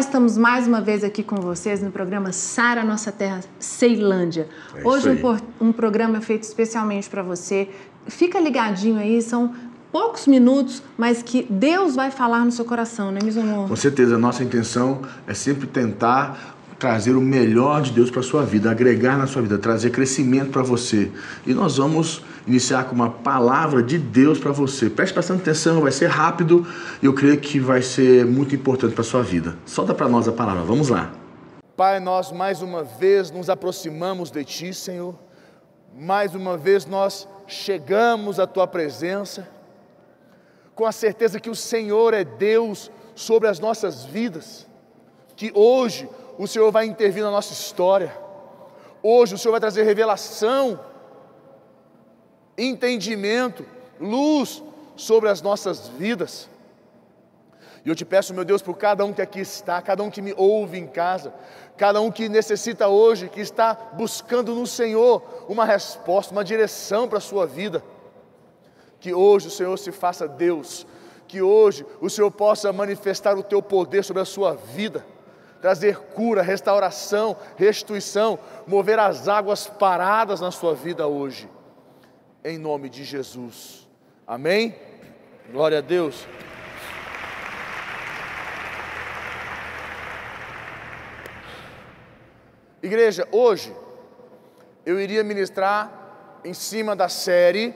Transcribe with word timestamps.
Estamos 0.00 0.38
mais 0.38 0.66
uma 0.66 0.80
vez 0.80 1.04
aqui 1.04 1.22
com 1.22 1.36
vocês 1.36 1.82
no 1.82 1.90
programa 1.90 2.32
Sara 2.32 2.82
Nossa 2.82 3.12
Terra 3.12 3.40
Ceilândia. 3.58 4.48
É 4.74 4.82
Hoje 4.82 5.10
um, 5.10 5.66
um 5.68 5.72
programa 5.72 6.22
feito 6.22 6.42
especialmente 6.44 7.08
para 7.08 7.22
você. 7.22 7.68
Fica 8.06 8.40
ligadinho 8.40 8.98
aí, 8.98 9.20
são 9.20 9.54
poucos 9.92 10.26
minutos, 10.26 10.82
mas 10.96 11.22
que 11.22 11.46
Deus 11.50 11.96
vai 11.96 12.10
falar 12.10 12.46
no 12.46 12.50
seu 12.50 12.64
coração, 12.64 13.12
né, 13.12 13.20
meu 13.22 13.42
amor? 13.42 13.68
Com 13.68 13.76
certeza, 13.76 14.14
a 14.14 14.18
nossa 14.18 14.42
intenção 14.42 15.02
é 15.26 15.34
sempre 15.34 15.66
tentar 15.66 16.56
trazer 16.80 17.14
o 17.14 17.20
melhor 17.20 17.82
de 17.82 17.92
Deus 17.92 18.10
para 18.10 18.22
sua 18.22 18.42
vida, 18.42 18.70
agregar 18.70 19.18
na 19.18 19.26
sua 19.26 19.42
vida, 19.42 19.58
trazer 19.58 19.90
crescimento 19.90 20.50
para 20.50 20.62
você. 20.62 21.12
E 21.46 21.52
nós 21.52 21.76
vamos 21.76 22.24
iniciar 22.46 22.84
com 22.84 22.94
uma 22.94 23.10
palavra 23.10 23.82
de 23.82 23.98
Deus 23.98 24.38
para 24.38 24.50
você. 24.50 24.88
Preste 24.88 25.14
bastante 25.14 25.42
atenção, 25.42 25.82
vai 25.82 25.92
ser 25.92 26.06
rápido 26.06 26.66
e 27.02 27.06
eu 27.06 27.12
creio 27.12 27.38
que 27.38 27.60
vai 27.60 27.82
ser 27.82 28.24
muito 28.24 28.54
importante 28.54 28.94
para 28.94 29.04
sua 29.04 29.22
vida. 29.22 29.58
Solta 29.66 29.92
para 29.92 30.08
nós 30.08 30.26
a 30.26 30.32
palavra. 30.32 30.62
Vamos 30.62 30.88
lá. 30.88 31.12
Pai, 31.76 32.00
nós 32.00 32.32
mais 32.32 32.62
uma 32.62 32.82
vez 32.82 33.30
nos 33.30 33.50
aproximamos 33.50 34.30
de 34.30 34.42
Ti, 34.42 34.72
Senhor. 34.72 35.14
Mais 35.94 36.34
uma 36.34 36.56
vez 36.56 36.86
nós 36.86 37.28
chegamos 37.46 38.40
à 38.40 38.46
Tua 38.46 38.66
presença, 38.66 39.46
com 40.74 40.86
a 40.86 40.92
certeza 40.92 41.38
que 41.38 41.50
o 41.50 41.54
Senhor 41.54 42.14
é 42.14 42.24
Deus 42.24 42.90
sobre 43.14 43.48
as 43.48 43.60
nossas 43.60 44.06
vidas, 44.06 44.66
que 45.36 45.52
hoje 45.54 46.08
o 46.38 46.46
Senhor 46.46 46.70
vai 46.70 46.86
intervir 46.86 47.22
na 47.22 47.30
nossa 47.30 47.52
história, 47.52 48.16
hoje 49.02 49.34
o 49.34 49.38
Senhor 49.38 49.52
vai 49.52 49.60
trazer 49.60 49.82
revelação, 49.82 50.80
entendimento, 52.56 53.64
luz 53.98 54.62
sobre 54.96 55.28
as 55.28 55.40
nossas 55.40 55.88
vidas. 55.88 56.48
E 57.84 57.88
eu 57.88 57.94
te 57.94 58.04
peço, 58.04 58.34
meu 58.34 58.44
Deus, 58.44 58.60
por 58.60 58.76
cada 58.76 59.04
um 59.04 59.12
que 59.12 59.22
aqui 59.22 59.40
está, 59.40 59.80
cada 59.80 60.02
um 60.02 60.10
que 60.10 60.20
me 60.20 60.34
ouve 60.36 60.78
em 60.78 60.86
casa, 60.86 61.32
cada 61.78 62.00
um 62.00 62.10
que 62.10 62.28
necessita 62.28 62.88
hoje, 62.88 63.28
que 63.28 63.40
está 63.40 63.74
buscando 63.94 64.54
no 64.54 64.66
Senhor 64.66 65.22
uma 65.48 65.64
resposta, 65.64 66.32
uma 66.32 66.44
direção 66.44 67.08
para 67.08 67.18
a 67.18 67.22
sua 67.22 67.46
vida. 67.46 67.82
Que 69.00 69.14
hoje 69.14 69.48
o 69.48 69.50
Senhor 69.50 69.78
se 69.78 69.90
faça 69.90 70.28
Deus, 70.28 70.86
que 71.26 71.40
hoje 71.40 71.86
o 72.02 72.10
Senhor 72.10 72.30
possa 72.30 72.70
manifestar 72.70 73.38
o 73.38 73.42
teu 73.42 73.62
poder 73.62 74.04
sobre 74.04 74.20
a 74.20 74.26
sua 74.26 74.52
vida, 74.54 75.06
trazer 75.60 75.96
cura, 76.14 76.42
restauração, 76.42 77.36
restituição, 77.56 78.38
mover 78.66 78.98
as 78.98 79.28
águas 79.28 79.66
paradas 79.66 80.40
na 80.40 80.50
sua 80.50 80.74
vida 80.74 81.06
hoje, 81.06 81.48
em 82.44 82.58
nome 82.58 82.88
de 82.88 83.04
Jesus. 83.04 83.88
Amém? 84.26 84.74
Glória 85.52 85.78
a 85.78 85.80
Deus. 85.80 86.26
Igreja, 92.82 93.28
hoje 93.30 93.74
eu 94.86 94.98
iria 94.98 95.22
ministrar 95.22 96.40
em 96.42 96.54
cima 96.54 96.96
da 96.96 97.10
série 97.10 97.74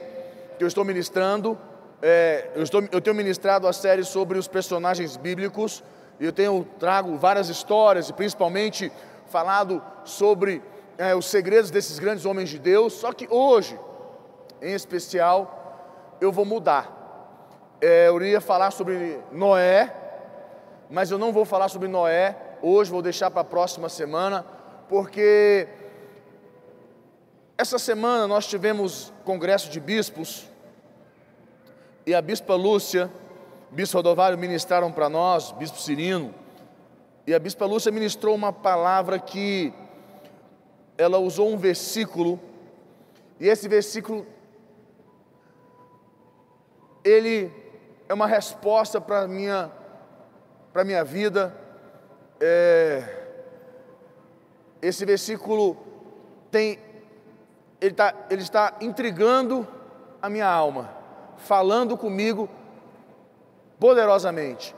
que 0.57 0.63
eu 0.63 0.67
estou 0.67 0.83
ministrando. 0.83 1.55
é, 2.01 2.49
eu, 2.55 2.63
estou, 2.63 2.83
eu 2.91 2.99
tenho 2.99 3.15
ministrado 3.15 3.67
a 3.67 3.73
série 3.73 4.03
sobre 4.03 4.39
os 4.39 4.47
personagens 4.47 5.15
bíblicos 5.15 5.83
eu 6.19 6.31
tenho 6.31 6.65
trago 6.79 7.17
várias 7.17 7.49
histórias 7.49 8.09
e 8.09 8.13
principalmente 8.13 8.91
falado 9.27 9.81
sobre 10.03 10.61
é, 10.97 11.13
os 11.13 11.25
segredos 11.25 11.69
desses 11.71 11.99
grandes 11.99 12.25
homens 12.25 12.49
de 12.49 12.59
Deus. 12.59 12.93
Só 12.93 13.11
que 13.11 13.27
hoje, 13.29 13.77
em 14.61 14.73
especial, 14.73 16.17
eu 16.21 16.31
vou 16.31 16.45
mudar. 16.45 16.91
É, 17.81 18.07
eu 18.07 18.21
iria 18.21 18.39
falar 18.39 18.71
sobre 18.71 19.19
Noé, 19.31 19.93
mas 20.89 21.11
eu 21.11 21.17
não 21.17 21.33
vou 21.33 21.45
falar 21.45 21.67
sobre 21.67 21.87
Noé 21.87 22.35
hoje, 22.61 22.89
vou 22.89 23.01
deixar 23.01 23.29
para 23.29 23.41
a 23.41 23.45
próxima 23.45 23.89
semana, 23.89 24.45
porque 24.87 25.67
essa 27.57 27.77
semana 27.77 28.27
nós 28.27 28.47
tivemos 28.47 29.13
congresso 29.23 29.69
de 29.69 29.79
bispos 29.79 30.49
e 32.05 32.13
a 32.13 32.21
bispa 32.21 32.55
Lúcia, 32.55 33.09
bispo 33.71 33.97
Rodovário 33.97 34.37
ministraram 34.37 34.91
para 34.91 35.09
nós, 35.09 35.51
bispo 35.51 35.77
Cirino, 35.77 36.33
e 37.27 37.33
a 37.33 37.39
bispa 37.39 37.65
Lúcia 37.65 37.91
ministrou 37.91 38.35
uma 38.35 38.53
palavra 38.53 39.19
que 39.19 39.73
ela 40.97 41.17
usou 41.17 41.51
um 41.51 41.57
versículo, 41.57 42.39
e 43.39 43.47
esse 43.47 43.67
versículo 43.67 44.25
ele 47.03 47.51
é 48.09 48.13
uma 48.13 48.27
resposta 48.27 48.99
para 48.99 49.27
minha, 49.27 49.71
para 50.73 50.83
minha 50.83 51.03
vida. 51.03 51.55
É, 52.39 53.03
esse 54.81 55.05
versículo 55.05 55.77
tem, 56.49 56.79
ele, 57.79 57.93
tá, 57.93 58.13
ele 58.29 58.41
está 58.41 58.75
intrigando 58.81 59.67
a 60.21 60.29
minha 60.29 60.47
alma, 60.47 60.89
falando 61.37 61.95
comigo 61.97 62.49
poderosamente. 63.79 64.75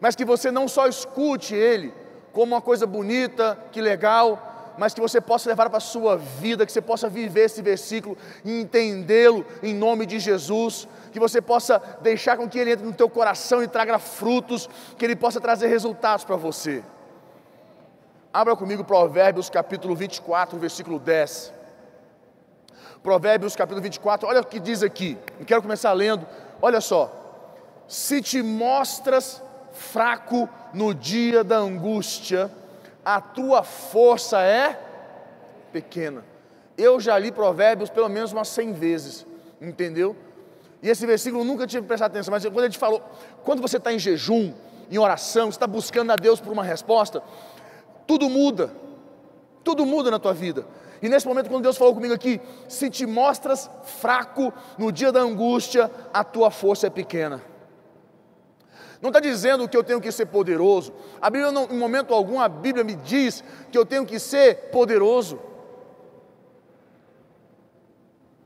Mas 0.00 0.14
que 0.14 0.24
você 0.24 0.50
não 0.50 0.68
só 0.68 0.86
escute 0.86 1.54
ele 1.54 1.92
como 2.32 2.54
uma 2.54 2.60
coisa 2.60 2.86
bonita, 2.86 3.58
que 3.72 3.80
legal, 3.80 4.74
mas 4.76 4.92
que 4.92 5.00
você 5.00 5.20
possa 5.20 5.48
levar 5.48 5.68
para 5.70 5.78
a 5.78 5.80
sua 5.80 6.16
vida, 6.16 6.66
que 6.66 6.72
você 6.72 6.82
possa 6.82 7.08
viver 7.08 7.44
esse 7.46 7.62
versículo 7.62 8.16
e 8.44 8.60
entendê-lo 8.60 9.44
em 9.62 9.74
nome 9.74 10.04
de 10.04 10.18
Jesus, 10.18 10.86
que 11.12 11.18
você 11.18 11.40
possa 11.40 11.80
deixar 12.02 12.36
com 12.36 12.48
que 12.48 12.58
ele 12.58 12.72
entre 12.72 12.84
no 12.84 12.92
teu 12.92 13.08
coração 13.08 13.62
e 13.62 13.68
traga 13.68 13.98
frutos, 13.98 14.68
que 14.98 15.04
ele 15.04 15.16
possa 15.16 15.40
trazer 15.40 15.68
resultados 15.68 16.24
para 16.24 16.36
você. 16.36 16.82
Abra 18.32 18.54
comigo 18.54 18.84
Provérbios 18.84 19.48
capítulo 19.48 19.96
24, 19.96 20.58
versículo 20.58 20.98
10. 20.98 21.54
Provérbios 23.02 23.56
capítulo 23.56 23.80
24, 23.80 24.28
olha 24.28 24.40
o 24.40 24.46
que 24.46 24.60
diz 24.60 24.82
aqui. 24.82 25.16
Eu 25.40 25.46
quero 25.46 25.62
começar 25.62 25.92
lendo. 25.94 26.26
Olha 26.60 26.82
só. 26.82 27.25
Se 27.88 28.20
te 28.20 28.42
mostras 28.42 29.42
fraco 29.72 30.48
no 30.72 30.94
dia 30.94 31.44
da 31.44 31.56
angústia, 31.58 32.50
a 33.04 33.20
tua 33.20 33.62
força 33.62 34.40
é 34.42 34.78
pequena. 35.72 36.24
Eu 36.76 37.00
já 37.00 37.18
li 37.18 37.30
Provérbios 37.30 37.88
pelo 37.88 38.08
menos 38.08 38.32
umas 38.32 38.48
100 38.48 38.72
vezes, 38.72 39.26
entendeu? 39.60 40.16
E 40.82 40.88
esse 40.88 41.06
versículo 41.06 41.42
eu 41.42 41.46
nunca 41.46 41.66
tive 41.66 41.86
prestado 41.86 42.10
atenção, 42.10 42.32
mas 42.32 42.44
quando 42.44 42.64
gente 42.64 42.78
falou, 42.78 43.02
quando 43.44 43.62
você 43.62 43.76
está 43.76 43.92
em 43.92 43.98
jejum, 43.98 44.52
em 44.90 44.98
oração, 44.98 45.48
está 45.48 45.66
buscando 45.66 46.12
a 46.12 46.16
Deus 46.16 46.40
por 46.40 46.52
uma 46.52 46.64
resposta, 46.64 47.22
tudo 48.06 48.28
muda, 48.28 48.72
tudo 49.64 49.86
muda 49.86 50.10
na 50.10 50.18
tua 50.18 50.34
vida. 50.34 50.66
E 51.02 51.08
nesse 51.08 51.26
momento, 51.26 51.48
quando 51.48 51.62
Deus 51.62 51.76
falou 51.76 51.94
comigo 51.94 52.14
aqui, 52.14 52.40
se 52.68 52.88
te 52.90 53.06
mostras 53.06 53.70
fraco 53.82 54.52
no 54.78 54.90
dia 54.90 55.12
da 55.12 55.20
angústia, 55.20 55.90
a 56.12 56.24
tua 56.24 56.50
força 56.50 56.86
é 56.86 56.90
pequena. 56.90 57.42
Não 59.00 59.10
está 59.10 59.20
dizendo 59.20 59.68
que 59.68 59.76
eu 59.76 59.84
tenho 59.84 60.00
que 60.00 60.10
ser 60.10 60.26
poderoso. 60.26 60.92
A 61.20 61.28
Bíblia, 61.28 61.52
não, 61.52 61.64
em 61.64 61.78
momento 61.78 62.14
algum, 62.14 62.40
a 62.40 62.48
Bíblia 62.48 62.84
me 62.84 62.94
diz 62.94 63.44
que 63.70 63.76
eu 63.76 63.84
tenho 63.84 64.06
que 64.06 64.18
ser 64.18 64.70
poderoso. 64.70 65.38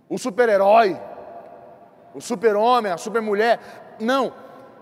O 0.08 0.18
super-herói, 0.18 1.00
o 2.14 2.20
super-homem, 2.20 2.90
a 2.90 2.96
super-mulher. 2.96 3.96
Não. 4.00 4.32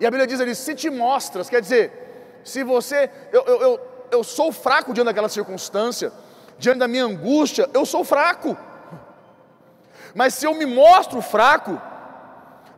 E 0.01 0.07
a 0.07 0.11
Bíblia 0.11 0.27
diz 0.27 0.41
ali: 0.41 0.55
se 0.55 0.75
te 0.75 0.89
mostras, 0.89 1.51
quer 1.51 1.61
dizer, 1.61 2.41
se 2.43 2.65
você. 2.65 3.11
Eu, 3.31 3.45
eu, 3.45 3.61
eu, 3.61 3.81
eu 4.11 4.25
sou 4.25 4.51
fraco 4.51 4.95
diante 4.95 5.07
daquela 5.07 5.29
circunstância, 5.29 6.13
diante 6.59 6.79
da 6.79 6.89
minha 6.89 7.05
angústia, 7.05 7.69
eu 7.75 7.85
sou 7.85 8.05
fraco. 8.05 8.57
Mas 10.15 10.35
se 10.35 10.47
eu 10.47 10.55
me 10.55 10.65
mostro 10.65 11.21
fraco, 11.21 11.81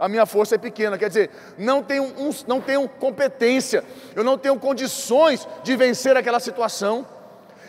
a 0.01 0.09
minha 0.09 0.25
força 0.25 0.55
é 0.55 0.59
pequena, 0.59 0.97
quer 0.97 1.09
dizer, 1.09 1.31
não 1.59 1.83
tenho, 1.83 2.05
um, 2.05 2.31
não 2.49 2.59
tenho 2.59 2.89
competência, 2.89 3.85
eu 4.17 4.25
não 4.25 4.39
tenho 4.39 4.59
condições 4.59 5.47
de 5.63 5.77
vencer 5.77 6.17
aquela 6.17 6.41
situação. 6.41 7.07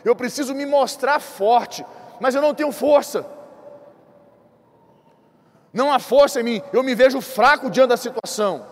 Eu 0.04 0.16
preciso 0.16 0.56
me 0.56 0.66
mostrar 0.66 1.20
forte, 1.20 1.86
mas 2.22 2.34
eu 2.34 2.42
não 2.42 2.56
tenho 2.56 2.72
força. 2.72 3.26
Não 5.74 5.92
há 5.92 6.00
força 6.00 6.40
em 6.40 6.44
mim, 6.44 6.62
eu 6.72 6.82
me 6.82 6.96
vejo 6.96 7.20
fraco 7.20 7.70
diante 7.70 7.90
da 7.90 7.98
situação. 7.98 8.66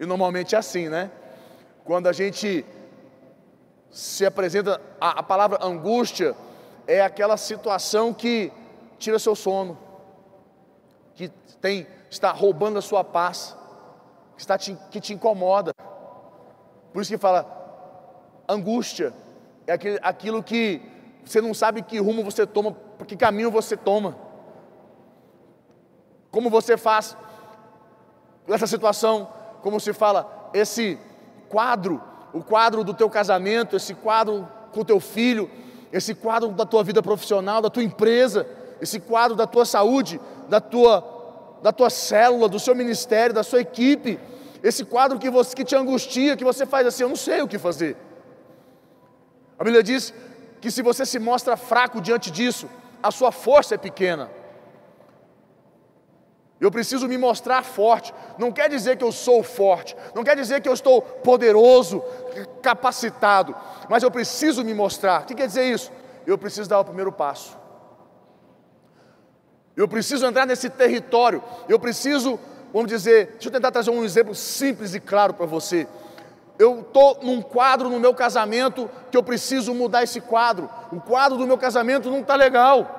E 0.00 0.06
normalmente 0.06 0.54
é 0.54 0.58
assim, 0.58 0.88
né? 0.88 1.10
Quando 1.84 2.06
a 2.06 2.12
gente 2.12 2.64
se 3.90 4.24
apresenta, 4.24 4.80
a, 4.98 5.20
a 5.20 5.22
palavra 5.22 5.58
angústia 5.62 6.34
é 6.86 7.02
aquela 7.02 7.36
situação 7.36 8.14
que 8.14 8.50
tira 8.98 9.18
seu 9.18 9.34
sono, 9.34 9.78
que 11.18 11.28
tem, 11.60 11.84
está 12.08 12.30
roubando 12.30 12.78
a 12.78 12.82
sua 12.82 13.02
paz, 13.02 13.56
que, 14.36 14.40
está 14.40 14.56
te, 14.56 14.78
que 14.88 15.00
te 15.00 15.12
incomoda. 15.12 15.72
Por 16.92 17.02
isso 17.02 17.10
que 17.10 17.18
fala, 17.18 17.44
angústia 18.48 19.12
é 19.66 19.72
aquilo 20.00 20.44
que 20.44 20.80
você 21.24 21.40
não 21.40 21.52
sabe 21.52 21.82
que 21.82 21.98
rumo 21.98 22.22
você 22.22 22.46
toma, 22.46 22.76
que 23.04 23.16
caminho 23.16 23.50
você 23.50 23.76
toma. 23.76 24.16
Como 26.30 26.48
você 26.48 26.76
faz 26.76 27.16
essa 28.46 28.68
situação, 28.68 29.28
como 29.60 29.80
se 29.80 29.92
fala, 29.92 30.50
esse 30.54 30.96
quadro 31.48 32.00
o 32.32 32.42
quadro 32.42 32.84
do 32.84 32.94
teu 32.94 33.08
casamento, 33.08 33.74
esse 33.74 33.94
quadro 33.94 34.46
com 34.70 34.80
o 34.80 34.84
teu 34.84 35.00
filho, 35.00 35.50
esse 35.92 36.14
quadro 36.14 36.50
da 36.50 36.66
tua 36.66 36.84
vida 36.84 37.02
profissional, 37.02 37.60
da 37.60 37.70
tua 37.70 37.82
empresa, 37.82 38.46
esse 38.80 39.00
quadro 39.00 39.36
da 39.36 39.46
tua 39.46 39.64
saúde, 39.64 40.20
da 40.48 40.60
tua, 40.60 41.58
da 41.62 41.72
tua 41.72 41.90
célula, 41.90 42.48
do 42.48 42.58
seu 42.58 42.74
ministério, 42.74 43.34
da 43.34 43.42
sua 43.42 43.60
equipe, 43.60 44.18
esse 44.62 44.84
quadro 44.84 45.18
que, 45.18 45.30
você, 45.30 45.54
que 45.54 45.64
te 45.64 45.76
angustia, 45.76 46.36
que 46.36 46.44
você 46.44 46.66
faz 46.66 46.86
assim, 46.86 47.02
eu 47.02 47.08
não 47.08 47.16
sei 47.16 47.42
o 47.42 47.48
que 47.48 47.58
fazer. 47.58 47.96
A 49.58 49.64
Bíblia 49.64 49.82
diz 49.82 50.12
que 50.60 50.70
se 50.70 50.82
você 50.82 51.04
se 51.04 51.18
mostra 51.18 51.56
fraco 51.56 52.00
diante 52.00 52.30
disso, 52.30 52.68
a 53.02 53.10
sua 53.10 53.30
força 53.30 53.74
é 53.74 53.78
pequena. 53.78 54.30
Eu 56.60 56.70
preciso 56.70 57.06
me 57.06 57.16
mostrar 57.16 57.62
forte. 57.62 58.12
Não 58.36 58.50
quer 58.50 58.68
dizer 58.68 58.96
que 58.96 59.04
eu 59.04 59.12
sou 59.12 59.42
forte, 59.42 59.96
não 60.14 60.24
quer 60.24 60.36
dizer 60.36 60.60
que 60.60 60.68
eu 60.68 60.74
estou 60.74 61.00
poderoso, 61.00 62.02
capacitado, 62.62 63.54
mas 63.88 64.02
eu 64.02 64.10
preciso 64.10 64.64
me 64.64 64.74
mostrar. 64.74 65.22
O 65.22 65.24
que 65.24 65.34
quer 65.34 65.46
dizer 65.46 65.64
isso? 65.64 65.92
Eu 66.26 66.36
preciso 66.36 66.68
dar 66.68 66.80
o 66.80 66.84
primeiro 66.84 67.12
passo. 67.12 67.57
Eu 69.78 69.86
preciso 69.86 70.26
entrar 70.26 70.44
nesse 70.44 70.68
território. 70.68 71.40
Eu 71.68 71.78
preciso, 71.78 72.36
vamos 72.72 72.88
dizer, 72.88 73.28
deixa 73.34 73.46
eu 73.46 73.52
tentar 73.52 73.70
trazer 73.70 73.92
um 73.92 74.02
exemplo 74.02 74.34
simples 74.34 74.92
e 74.92 74.98
claro 74.98 75.32
para 75.32 75.46
você. 75.46 75.86
Eu 76.58 76.80
estou 76.80 77.20
num 77.22 77.40
quadro 77.40 77.88
no 77.88 78.00
meu 78.00 78.12
casamento 78.12 78.90
que 79.08 79.16
eu 79.16 79.22
preciso 79.22 79.72
mudar 79.72 80.02
esse 80.02 80.20
quadro. 80.20 80.68
O 80.90 81.00
quadro 81.00 81.38
do 81.38 81.46
meu 81.46 81.56
casamento 81.56 82.10
não 82.10 82.22
está 82.22 82.34
legal 82.34 82.96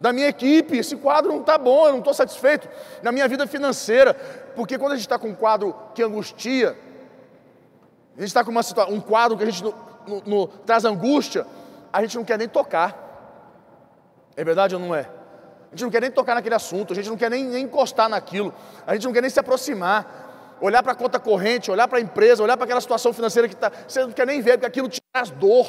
da 0.00 0.12
minha 0.12 0.26
equipe, 0.26 0.76
esse 0.76 0.96
quadro 0.96 1.30
não 1.30 1.42
está 1.42 1.56
bom, 1.56 1.86
eu 1.86 1.92
não 1.92 2.00
estou 2.00 2.12
satisfeito, 2.12 2.68
na 3.04 3.12
minha 3.12 3.28
vida 3.28 3.46
financeira, 3.46 4.14
porque 4.56 4.76
quando 4.76 4.94
a 4.94 4.96
gente 4.96 5.06
está 5.06 5.16
com 5.16 5.28
um 5.28 5.34
quadro 5.34 5.72
que 5.94 6.02
angustia, 6.02 6.76
a 8.16 8.18
gente 8.18 8.26
está 8.26 8.42
com 8.42 8.50
uma 8.50 8.64
situação, 8.64 8.92
um 8.92 9.00
quadro 9.00 9.38
que 9.38 9.44
a 9.44 9.46
gente 9.46 9.62
no, 9.62 9.72
no, 10.08 10.22
no, 10.26 10.46
traz 10.48 10.84
angústia, 10.84 11.46
a 11.92 12.02
gente 12.02 12.16
não 12.16 12.24
quer 12.24 12.36
nem 12.36 12.48
tocar, 12.48 13.11
é 14.36 14.44
verdade 14.44 14.74
ou 14.74 14.80
não 14.80 14.94
é? 14.94 15.00
A 15.00 15.74
gente 15.74 15.84
não 15.84 15.90
quer 15.90 16.00
nem 16.00 16.10
tocar 16.10 16.34
naquele 16.34 16.54
assunto, 16.54 16.92
a 16.92 16.96
gente 16.96 17.08
não 17.08 17.16
quer 17.16 17.30
nem, 17.30 17.44
nem 17.44 17.64
encostar 17.64 18.08
naquilo, 18.08 18.52
a 18.86 18.94
gente 18.94 19.04
não 19.04 19.12
quer 19.12 19.22
nem 19.22 19.30
se 19.30 19.40
aproximar, 19.40 20.56
olhar 20.60 20.82
para 20.82 20.92
a 20.92 20.94
conta 20.94 21.18
corrente, 21.18 21.70
olhar 21.70 21.88
para 21.88 21.98
a 21.98 22.00
empresa, 22.00 22.42
olhar 22.42 22.56
para 22.56 22.64
aquela 22.64 22.80
situação 22.80 23.12
financeira 23.12 23.48
que 23.48 23.54
está, 23.54 23.72
você 23.86 24.02
não 24.02 24.12
quer 24.12 24.26
nem 24.26 24.40
ver, 24.40 24.52
porque 24.52 24.66
aquilo 24.66 24.88
te 24.88 25.00
traz 25.12 25.30
dor. 25.30 25.66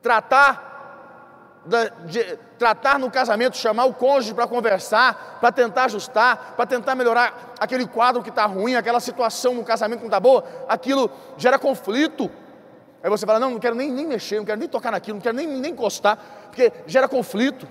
Tratar 0.00 0.72
de 2.06 2.38
tratar 2.58 2.98
no 2.98 3.10
casamento, 3.10 3.56
chamar 3.56 3.84
o 3.84 3.94
cônjuge 3.94 4.34
para 4.34 4.46
conversar, 4.46 5.38
para 5.40 5.52
tentar 5.52 5.84
ajustar, 5.84 6.54
para 6.56 6.66
tentar 6.66 6.94
melhorar 6.94 7.54
aquele 7.58 7.86
quadro 7.86 8.22
que 8.22 8.30
está 8.30 8.46
ruim, 8.46 8.74
aquela 8.74 9.00
situação 9.00 9.54
no 9.54 9.64
casamento 9.64 9.98
que 9.98 10.04
não 10.04 10.08
está 10.08 10.20
boa, 10.20 10.44
aquilo 10.68 11.10
gera 11.36 11.58
conflito. 11.58 12.30
Aí 13.02 13.10
você 13.10 13.26
fala, 13.26 13.40
não, 13.40 13.50
não 13.50 13.58
quero 13.58 13.74
nem, 13.74 13.90
nem 13.90 14.06
mexer, 14.06 14.36
não 14.36 14.44
quero 14.44 14.60
nem 14.60 14.68
tocar 14.68 14.92
naquilo, 14.92 15.16
não 15.16 15.22
quero 15.22 15.36
nem, 15.36 15.46
nem 15.46 15.72
encostar, 15.72 16.16
porque 16.46 16.72
gera 16.86 17.08
conflito. 17.08 17.66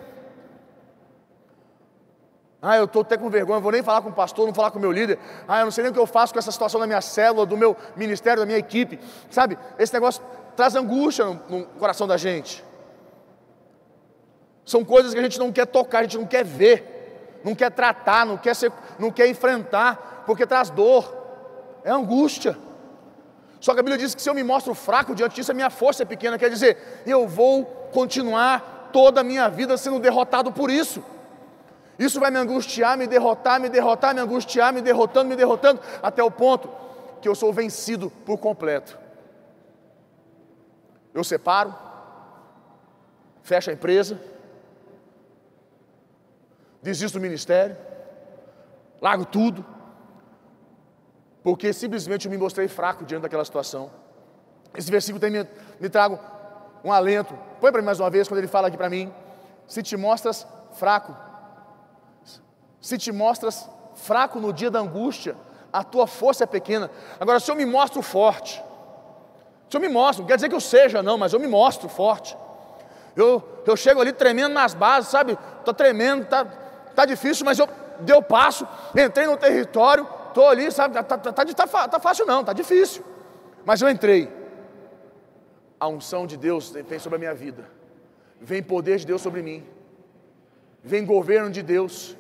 Ah, 2.62 2.78
eu 2.78 2.86
estou 2.86 3.01
até 3.01 3.18
com 3.18 3.30
vergonha, 3.30 3.60
vou 3.60 3.72
nem 3.72 3.81
falar 3.81 4.01
com 4.01 4.10
o 4.10 4.13
pastor, 4.13 4.45
não 4.45 4.54
falar 4.54 4.69
com 4.69 4.78
o 4.78 4.81
meu 4.81 4.92
líder. 4.92 5.18
Ah, 5.48 5.60
eu 5.60 5.66
não 5.66 5.72
sei 5.72 5.83
nem 5.83 5.92
o 5.92 5.94
que 5.94 6.00
eu 6.00 6.06
faço 6.06 6.31
com 6.31 6.38
essa 6.38 6.51
situação 6.51 6.80
da 6.80 6.86
minha 6.86 7.01
célula, 7.01 7.45
do 7.45 7.57
meu 7.57 7.75
ministério, 7.95 8.42
da 8.42 8.45
minha 8.45 8.60
equipe. 8.60 9.00
Sabe, 9.31 9.57
esse 9.80 9.94
negócio 9.94 10.22
traz 10.56 10.75
angústia 10.75 11.25
no, 11.25 11.39
no 11.50 11.66
coração 11.80 12.06
da 12.06 12.18
gente. 12.18 12.63
São 14.63 14.86
coisas 14.86 15.13
que 15.13 15.19
a 15.19 15.24
gente 15.24 15.39
não 15.39 15.51
quer 15.51 15.66
tocar, 15.66 16.00
a 16.00 16.04
gente 16.04 16.18
não 16.18 16.25
quer 16.28 16.45
ver, 16.45 17.39
não 17.44 17.56
quer 17.56 17.72
tratar, 17.72 18.25
não 18.25 18.38
quer, 18.38 18.56
ser, 18.56 18.72
não 19.00 19.10
quer 19.10 19.28
enfrentar, 19.28 20.24
porque 20.28 20.45
traz 20.45 20.69
dor, 20.69 21.16
é 21.83 21.89
angústia. 21.89 22.56
Só 23.62 23.75
que 23.75 23.80
a 23.80 23.84
Bíblia 23.84 23.98
diz 23.98 24.16
que 24.16 24.22
se 24.22 24.28
eu 24.28 24.34
me 24.34 24.44
mostro 24.44 24.74
fraco 24.74 25.13
diante 25.13 25.36
disso, 25.36 25.52
a 25.52 25.54
minha 25.54 25.69
força 25.69 26.02
é 26.02 26.06
pequena, 26.06 26.38
quer 26.38 26.50
dizer, 26.50 27.04
eu 27.06 27.28
vou 27.28 27.63
continuar 27.94 28.90
toda 28.92 29.22
a 29.22 29.24
minha 29.24 29.48
vida 29.48 29.78
sendo 29.78 30.00
derrotado 30.00 30.52
por 30.52 30.72
isso. 30.72 31.04
Isso 32.00 32.19
vai 32.19 32.31
me 32.31 32.40
angustiar, 32.40 32.98
me 32.98 33.06
derrotar, 33.06 33.60
me 33.62 33.69
derrotar, 33.69 34.16
me 34.16 34.19
angustiar, 34.19 34.74
me 34.74 34.81
derrotando, 34.81 35.30
me 35.30 35.36
derrotando, 35.36 35.80
até 36.02 36.24
o 36.24 36.31
ponto 36.31 36.68
que 37.22 37.30
eu 37.30 37.36
sou 37.36 37.54
vencido 37.54 38.10
por 38.25 38.40
completo. 38.40 38.98
Eu 41.14 41.24
separo, 41.24 41.75
fecho 43.44 43.69
a 43.69 43.74
empresa, 43.74 44.19
desisto 46.81 47.19
do 47.19 47.22
ministério, 47.22 47.78
largo 49.00 49.24
tudo, 49.24 49.64
porque 51.44 51.74
simplesmente 51.74 52.26
eu 52.26 52.32
me 52.32 52.38
mostrei 52.38 52.68
fraco 52.68 53.04
diante 53.04 53.24
daquela 53.24 53.44
situação. 53.46 53.90
Esse 54.76 54.90
versículo 54.90 55.20
tem 55.20 55.32
me, 55.32 55.48
me 55.80 55.90
trago 55.90 56.20
um 56.84 56.92
alento. 56.92 57.38
Põe 57.60 57.72
para 57.72 57.82
mim 57.82 57.86
mais 57.86 58.00
uma 58.00 58.10
vez 58.10 58.28
quando 58.28 58.40
ele 58.40 58.48
fala 58.48 58.68
aqui 58.68 58.78
para 58.78 58.90
mim: 58.90 59.12
se 59.68 59.82
te 59.82 59.98
mostras 59.98 60.48
fraco, 60.74 61.16
se 62.80 62.98
te 62.98 63.12
mostras 63.12 63.70
fraco 63.96 64.40
no 64.40 64.54
dia 64.54 64.72
da 64.72 64.80
angústia, 64.80 65.36
a 65.72 65.84
tua 65.84 66.08
força 66.08 66.44
é 66.44 66.48
pequena. 66.48 66.90
Agora, 67.20 67.40
se 67.40 67.50
eu 67.50 67.56
me 67.56 67.66
mostro 67.66 68.02
forte, 68.02 68.64
se 69.70 69.78
eu 69.78 69.82
me 69.82 69.90
mostro, 69.90 70.24
não 70.24 70.28
quer 70.28 70.36
dizer 70.36 70.50
que 70.50 70.56
eu 70.56 70.62
seja, 70.62 71.02
não, 71.02 71.18
mas 71.18 71.34
eu 71.34 71.40
me 71.40 71.48
mostro 71.48 71.90
forte. 71.90 72.38
Eu, 73.16 73.44
eu 73.66 73.76
chego 73.76 74.00
ali 74.00 74.14
tremendo 74.14 74.54
nas 74.54 74.74
bases, 74.74 75.10
sabe? 75.10 75.38
Estou 75.60 75.74
tremendo, 75.74 76.26
tá, 76.26 76.48
Está 76.92 77.06
difícil, 77.06 77.46
mas 77.46 77.58
eu 77.58 77.68
deu 78.02 78.22
passo, 78.22 78.68
entrei 78.96 79.26
no 79.26 79.38
território, 79.38 80.08
estou 80.31 80.48
ali, 80.48 80.72
sabe? 80.72 80.95
Tá, 80.95 81.04
tá, 81.04 81.31
tá, 81.31 81.88
tá 81.88 82.00
fácil 82.00 82.25
não, 82.25 82.42
está 82.42 82.54
difícil. 82.54 83.04
Mas 83.66 83.81
eu 83.81 83.90
entrei. 83.90 84.30
A 85.80 85.88
unção 85.88 86.28
de 86.28 86.38
Deus 86.38 86.71
vem 86.71 87.00
sobre 87.00 87.18
a 87.18 87.19
minha 87.19 87.33
vida. 87.33 87.69
Vem 88.40 88.61
poder 88.61 88.97
de 88.97 89.06
Deus 89.06 89.21
sobre 89.21 89.42
mim. 89.42 89.66
Vem 90.83 91.06
governo 91.06 91.50
de 91.50 91.61
Deus. 91.61 92.18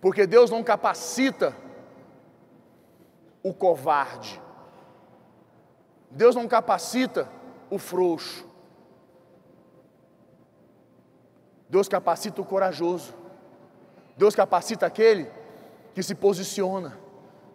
Porque 0.00 0.26
Deus 0.26 0.50
não 0.50 0.62
capacita 0.62 1.54
o 3.42 3.52
covarde. 3.52 4.40
Deus 6.10 6.34
não 6.34 6.48
capacita 6.48 7.28
o 7.70 7.78
frouxo. 7.78 8.46
Deus 11.68 11.88
capacita 11.88 12.40
o 12.40 12.44
corajoso. 12.44 13.14
Deus 14.16 14.34
capacita 14.34 14.86
aquele 14.86 15.30
que 15.94 16.02
se 16.02 16.14
posiciona. 16.14 16.98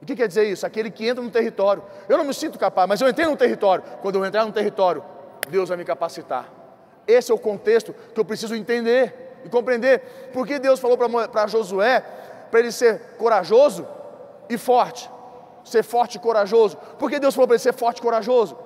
O 0.04 0.06
que 0.06 0.18
quer 0.18 0.28
dizer 0.28 0.44
isso? 0.44 0.66
Aquele 0.66 0.92
que 0.92 1.08
entra 1.08 1.24
no 1.24 1.32
território. 1.32 1.82
Eu 2.10 2.18
não 2.18 2.26
me 2.26 2.34
sinto 2.34 2.60
capaz, 2.60 2.90
mas 2.90 3.00
eu 3.00 3.08
entrei 3.08 3.26
no 3.26 3.38
território. 3.38 3.86
Quando 4.02 4.16
eu 4.16 4.26
entrar 4.26 4.46
no 4.46 4.52
território, 4.52 5.02
Deus 5.50 5.70
vai 5.70 5.78
me 5.78 5.86
capacitar. 5.86 6.52
Esse 7.08 7.32
é 7.32 7.34
o 7.34 7.40
contexto 7.40 7.96
que 8.14 8.20
eu 8.20 8.26
preciso 8.26 8.54
entender 8.54 9.40
e 9.46 9.50
compreender. 9.50 10.30
Porque 10.34 10.60
Deus 10.60 10.82
falou 10.82 10.98
para 10.98 11.48
Josué, 11.48 12.02
para 12.52 12.60
ele 12.60 12.74
ser 12.74 13.00
corajoso 13.18 13.88
e 14.50 14.58
forte. 14.58 15.10
Ser 15.64 15.84
forte 15.84 16.16
e 16.16 16.20
corajoso. 16.20 16.76
Por 17.00 17.10
que 17.10 17.18
Deus 17.18 17.34
falou 17.34 17.48
para 17.48 17.56
ele 17.56 17.64
ser 17.64 17.74
forte 17.74 18.00
e 18.00 18.02
corajoso? 18.02 18.58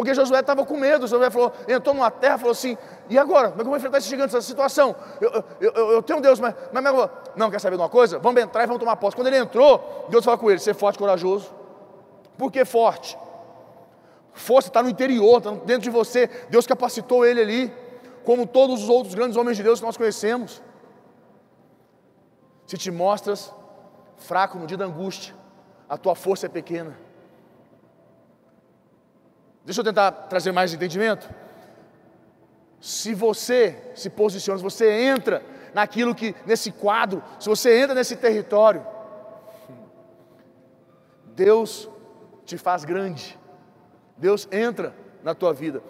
Porque 0.00 0.14
Josué 0.14 0.40
estava 0.40 0.64
com 0.64 0.78
medo, 0.78 1.06
Josué 1.06 1.28
falou, 1.28 1.52
entrou 1.68 1.94
numa 1.94 2.10
terra 2.10 2.38
falou 2.38 2.52
assim: 2.52 2.74
e 3.10 3.18
agora? 3.18 3.50
Como 3.50 3.60
é 3.60 3.64
eu 3.64 3.66
vou 3.66 3.76
enfrentar 3.76 3.98
esse 3.98 4.08
gigante, 4.08 4.34
essa 4.34 4.40
situação? 4.40 4.96
Eu, 5.20 5.30
eu, 5.30 5.44
eu, 5.60 5.90
eu 5.90 6.02
tenho 6.02 6.22
Deus, 6.22 6.40
mas, 6.40 6.54
mas 6.72 6.82
não, 7.36 7.50
quer 7.50 7.60
saber 7.60 7.76
de 7.76 7.82
uma 7.82 7.88
coisa? 7.90 8.18
Vamos 8.18 8.40
entrar 8.40 8.62
e 8.62 8.66
vamos 8.66 8.80
tomar 8.80 8.96
posse. 8.96 9.14
Quando 9.14 9.26
ele 9.26 9.36
entrou, 9.36 10.06
Deus 10.08 10.24
falou 10.24 10.38
com 10.38 10.50
ele: 10.50 10.58
ser 10.58 10.72
forte 10.72 10.96
e 10.96 10.98
corajoso. 10.98 11.54
Por 12.38 12.50
que 12.50 12.64
forte? 12.64 13.18
Força 14.32 14.68
está 14.68 14.82
no 14.82 14.88
interior, 14.88 15.36
está 15.36 15.50
dentro 15.50 15.82
de 15.82 15.90
você. 15.90 16.30
Deus 16.48 16.66
capacitou 16.66 17.26
ele 17.26 17.42
ali, 17.42 17.74
como 18.24 18.46
todos 18.46 18.84
os 18.84 18.88
outros 18.88 19.14
grandes 19.14 19.36
homens 19.36 19.58
de 19.58 19.62
Deus 19.62 19.80
que 19.80 19.84
nós 19.84 19.98
conhecemos. 19.98 20.62
Se 22.66 22.78
te 22.78 22.90
mostras 22.90 23.52
fraco 24.16 24.58
no 24.58 24.66
dia 24.66 24.78
da 24.78 24.86
angústia, 24.86 25.34
a 25.86 25.98
tua 25.98 26.14
força 26.14 26.46
é 26.46 26.48
pequena. 26.48 26.96
Deixa 29.64 29.80
eu 29.80 29.84
tentar 29.84 30.10
trazer 30.12 30.52
mais 30.52 30.72
entendimento. 30.72 31.28
Se 32.80 33.14
você 33.14 33.92
se 33.94 34.08
posiciona, 34.08 34.58
se 34.58 34.64
você 34.64 34.90
entra 35.02 35.42
naquilo 35.74 36.14
que, 36.14 36.34
nesse 36.46 36.72
quadro, 36.72 37.22
se 37.38 37.48
você 37.48 37.78
entra 37.78 37.94
nesse 37.94 38.16
território, 38.16 38.84
Deus 41.26 41.88
te 42.44 42.56
faz 42.56 42.84
grande. 42.84 43.38
Deus 44.16 44.48
entra 44.50 44.94
na 45.22 45.34
tua 45.34 45.52
vida. 45.52 45.82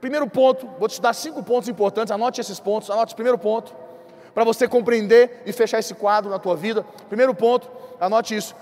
Primeiro 0.00 0.28
ponto, 0.28 0.66
vou 0.78 0.88
te 0.88 1.00
dar 1.00 1.12
cinco 1.12 1.42
pontos 1.42 1.68
importantes, 1.68 2.10
anote 2.10 2.40
esses 2.40 2.58
pontos, 2.58 2.90
anote 2.90 3.12
o 3.12 3.16
primeiro 3.16 3.38
ponto, 3.38 3.74
para 4.34 4.42
você 4.42 4.66
compreender 4.66 5.42
e 5.46 5.52
fechar 5.52 5.78
esse 5.78 5.94
quadro 5.94 6.30
na 6.30 6.38
tua 6.38 6.56
vida. 6.56 6.84
Primeiro 7.08 7.34
ponto, 7.34 7.70
anote 8.00 8.34
isso. 8.34 8.56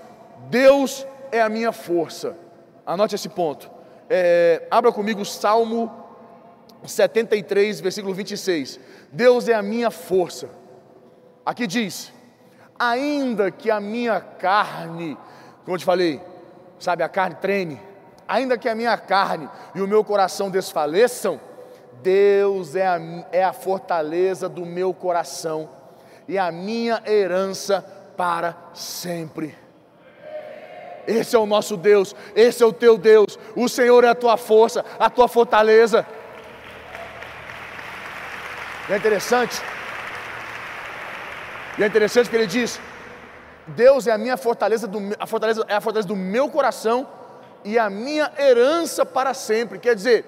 Deus 0.49 1.07
é 1.31 1.41
a 1.41 1.49
minha 1.49 1.71
força. 1.71 2.37
Anote 2.85 3.15
esse 3.15 3.29
ponto. 3.29 3.71
É, 4.13 4.67
abra 4.69 4.91
comigo 4.91 5.23
Salmo 5.23 5.89
73, 6.85 7.79
versículo 7.79 8.13
26. 8.13 8.77
Deus 9.09 9.47
é 9.47 9.53
a 9.53 9.61
minha 9.61 9.89
força. 9.89 10.49
Aqui 11.45 11.65
diz: 11.65 12.11
ainda 12.77 13.49
que 13.49 13.71
a 13.71 13.79
minha 13.79 14.19
carne, 14.19 15.17
como 15.63 15.75
eu 15.75 15.79
te 15.79 15.85
falei, 15.85 16.21
sabe, 16.77 17.03
a 17.03 17.07
carne 17.07 17.37
treme, 17.39 17.81
ainda 18.27 18.57
que 18.57 18.67
a 18.67 18.75
minha 18.75 18.97
carne 18.97 19.49
e 19.73 19.79
o 19.79 19.87
meu 19.87 20.03
coração 20.03 20.49
desfaleçam, 20.49 21.39
Deus 22.03 22.75
é 22.75 22.85
a, 22.85 22.99
é 23.31 23.43
a 23.45 23.53
fortaleza 23.53 24.49
do 24.49 24.65
meu 24.65 24.93
coração 24.93 25.69
e 26.27 26.37
a 26.37 26.51
minha 26.51 27.01
herança 27.07 27.81
para 28.17 28.57
sempre. 28.73 29.55
Esse 31.07 31.35
é 31.35 31.39
o 31.39 31.45
nosso 31.45 31.75
Deus, 31.77 32.15
esse 32.35 32.61
é 32.63 32.65
o 32.65 32.73
teu 32.73 32.97
Deus, 32.97 33.37
o 33.55 33.67
Senhor 33.67 34.03
é 34.03 34.09
a 34.09 34.15
tua 34.15 34.37
força, 34.37 34.85
a 34.99 35.09
tua 35.09 35.27
fortaleza. 35.27 36.05
E 38.89 38.93
é 38.93 38.97
interessante, 38.97 39.61
e 41.77 41.83
é 41.83 41.87
interessante 41.87 42.29
que 42.29 42.35
ele 42.35 42.47
diz: 42.47 42.79
Deus 43.67 44.07
é 44.07 44.11
a 44.11 44.17
minha 44.17 44.37
fortaleza, 44.37 44.87
do, 44.87 44.99
a 45.19 45.25
fortaleza 45.25 45.65
é 45.67 45.75
a 45.75 45.81
fortaleza 45.81 46.07
do 46.07 46.15
meu 46.15 46.49
coração 46.49 47.07
e 47.63 47.77
a 47.77 47.89
minha 47.89 48.31
herança 48.37 49.05
para 49.05 49.33
sempre. 49.33 49.79
Quer 49.79 49.95
dizer, 49.95 50.25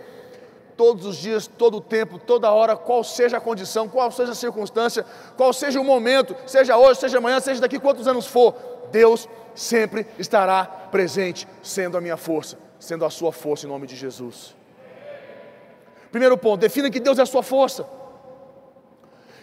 todos 0.77 1.05
os 1.05 1.17
dias, 1.17 1.47
todo 1.47 1.77
o 1.77 1.81
tempo, 1.81 2.17
toda 2.19 2.51
hora, 2.51 2.75
qual 2.75 3.03
seja 3.03 3.37
a 3.37 3.41
condição, 3.41 3.87
qual 3.87 4.11
seja 4.11 4.31
a 4.31 4.35
circunstância, 4.35 5.05
qual 5.35 5.51
seja 5.53 5.79
o 5.79 5.83
momento, 5.83 6.35
seja 6.45 6.77
hoje, 6.77 6.99
seja 6.99 7.17
amanhã, 7.17 7.39
seja 7.39 7.61
daqui 7.61 7.79
quantos 7.79 8.07
anos 8.07 8.27
for, 8.27 8.55
Deus 8.91 9.27
sempre 9.55 10.05
estará 10.17 10.65
presente, 10.65 11.47
sendo 11.61 11.97
a 11.97 12.01
minha 12.01 12.17
força, 12.17 12.57
sendo 12.79 13.05
a 13.05 13.09
sua 13.09 13.31
força 13.31 13.65
em 13.65 13.69
nome 13.69 13.87
de 13.87 13.95
Jesus. 13.95 14.55
Primeiro 16.11 16.37
ponto, 16.37 16.61
defina 16.61 16.89
que 16.89 16.99
Deus 16.99 17.17
é 17.17 17.23
a 17.23 17.25
sua 17.25 17.41
força. 17.41 17.87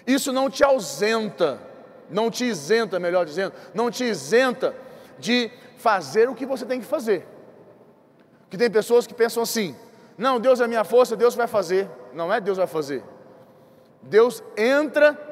Isso 0.07 0.33
não 0.33 0.49
te 0.49 0.63
ausenta, 0.65 1.61
não 2.09 2.31
te 2.31 2.45
isenta, 2.45 2.99
melhor 2.99 3.25
dizendo, 3.27 3.53
não 3.75 3.91
te 3.91 4.05
isenta 4.05 4.75
de 5.19 5.51
fazer 5.79 6.29
o 6.29 6.35
que 6.35 6.47
você 6.47 6.65
tem 6.65 6.81
que 6.81 6.87
fazer. 6.87 7.27
Que 8.49 8.57
tem 8.57 8.71
pessoas 8.71 9.07
que 9.07 9.15
pensam 9.15 9.43
assim: 9.43 9.75
não, 10.17 10.39
Deus 10.39 10.61
é 10.61 10.67
minha 10.67 10.85
força, 10.85 11.17
Deus 11.17 11.35
vai 11.35 11.47
fazer. 11.47 11.89
Não 12.13 12.33
é 12.33 12.41
Deus 12.41 12.59
vai 12.59 12.67
fazer. 12.67 13.03
Deus 14.03 14.43
entra 14.57 15.30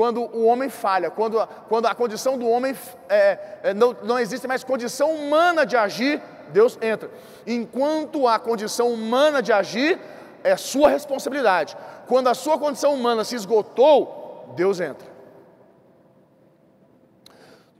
quando 0.00 0.22
o 0.34 0.46
homem 0.46 0.70
falha, 0.70 1.10
quando, 1.10 1.46
quando 1.68 1.84
a 1.84 1.94
condição 1.94 2.38
do 2.38 2.48
homem 2.48 2.74
é, 3.06 3.38
é, 3.62 3.74
não, 3.74 3.94
não 4.02 4.18
existe 4.18 4.48
mais 4.48 4.64
condição 4.64 5.10
humana 5.10 5.66
de 5.66 5.76
agir, 5.76 6.22
Deus 6.48 6.78
entra. 6.80 7.10
Enquanto 7.46 8.26
a 8.26 8.38
condição 8.38 8.90
humana 8.94 9.42
de 9.42 9.52
agir 9.52 10.00
é 10.42 10.56
sua 10.56 10.88
responsabilidade. 10.88 11.76
Quando 12.06 12.28
a 12.28 12.34
sua 12.34 12.58
condição 12.58 12.94
humana 12.94 13.24
se 13.24 13.36
esgotou, 13.36 14.54
Deus 14.56 14.80
entra. 14.80 15.06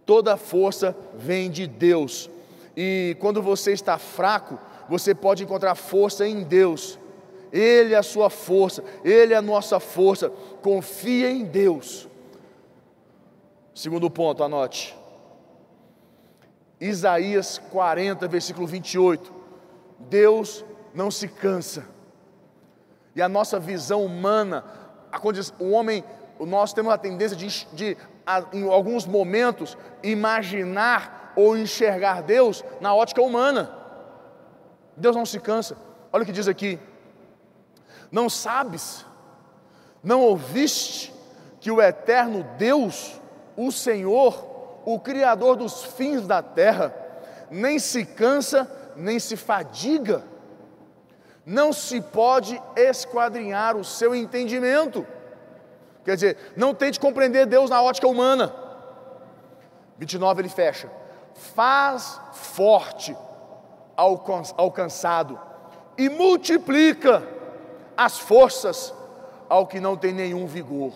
Toda 0.05 0.37
força 0.37 0.95
vem 1.15 1.51
de 1.51 1.67
Deus. 1.67 2.29
E 2.77 3.17
quando 3.19 3.41
você 3.41 3.73
está 3.73 3.97
fraco, 3.97 4.59
você 4.91 5.15
pode 5.15 5.43
encontrar 5.43 5.75
força 5.75 6.29
em 6.29 6.43
Deus. 6.43 6.99
Ele 7.51 7.95
é 7.95 7.97
a 7.97 8.03
sua 8.03 8.29
força, 8.29 8.85
Ele 9.03 9.33
é 9.33 9.39
a 9.39 9.43
nossa 9.43 9.81
força. 9.81 10.31
Confia 10.61 11.31
em 11.31 11.47
Deus. 11.47 12.10
Segundo 13.75 14.11
ponto, 14.11 14.43
anote. 14.43 14.97
Isaías 16.81 17.59
40, 17.71 18.27
versículo 18.29 18.67
28. 18.67 19.33
Deus 19.99 20.65
não 20.95 21.11
se 21.11 21.29
cansa. 21.29 21.85
E 23.15 23.21
a 23.21 23.29
nossa 23.29 23.59
visão 23.59 24.05
humana, 24.05 24.65
condição, 25.21 25.57
o 25.59 25.71
homem, 25.73 26.05
nós 26.39 26.73
temos 26.73 26.93
a 26.93 26.99
tendência 26.99 27.37
de, 27.37 27.67
de 27.73 27.97
a, 28.27 28.45
em 28.53 28.69
alguns 28.69 29.07
momentos, 29.07 29.77
imaginar 30.03 31.33
ou 31.37 31.57
enxergar 31.57 32.23
Deus 32.23 32.65
na 32.81 32.95
ótica 32.95 33.21
humana. 33.21 33.71
Deus 34.97 35.17
não 35.17 35.27
se 35.27 35.39
cansa. 35.39 35.77
Olha 36.13 36.23
o 36.23 36.27
que 36.27 36.33
diz 36.33 36.49
aqui: 36.49 36.79
não 38.11 38.29
sabes, 38.29 39.05
não 40.03 40.23
ouviste 40.23 41.13
que 41.61 41.71
o 41.71 41.81
eterno 41.81 42.45
Deus, 42.57 43.20
o 43.67 43.71
Senhor, 43.71 44.81
o 44.87 44.99
Criador 44.99 45.57
dos 45.57 45.85
fins 45.85 46.27
da 46.27 46.43
terra, 46.43 46.95
nem 47.51 47.79
se 47.79 48.07
cansa, 48.07 48.71
nem 48.97 49.19
se 49.19 49.37
fadiga, 49.37 50.25
não 51.45 51.71
se 51.73 52.01
pode 52.01 52.61
esquadrinhar 52.75 53.77
o 53.77 53.85
seu 53.85 54.15
entendimento. 54.15 55.07
Quer 56.05 56.15
dizer, 56.15 56.37
não 56.57 56.75
tente 56.75 56.99
compreender 56.99 57.45
Deus 57.45 57.69
na 57.69 57.83
ótica 57.83 58.09
humana. 58.09 58.55
29 59.99 60.41
ele 60.41 60.49
fecha. 60.49 60.91
Faz 61.35 62.19
forte 62.33 63.15
ao 63.95 64.71
cansado 64.73 65.39
e 65.99 66.09
multiplica 66.09 67.23
as 67.95 68.19
forças 68.19 68.95
ao 69.49 69.67
que 69.67 69.79
não 69.79 69.97
tem 69.99 70.15
nenhum 70.15 70.47
vigor. 70.47 70.95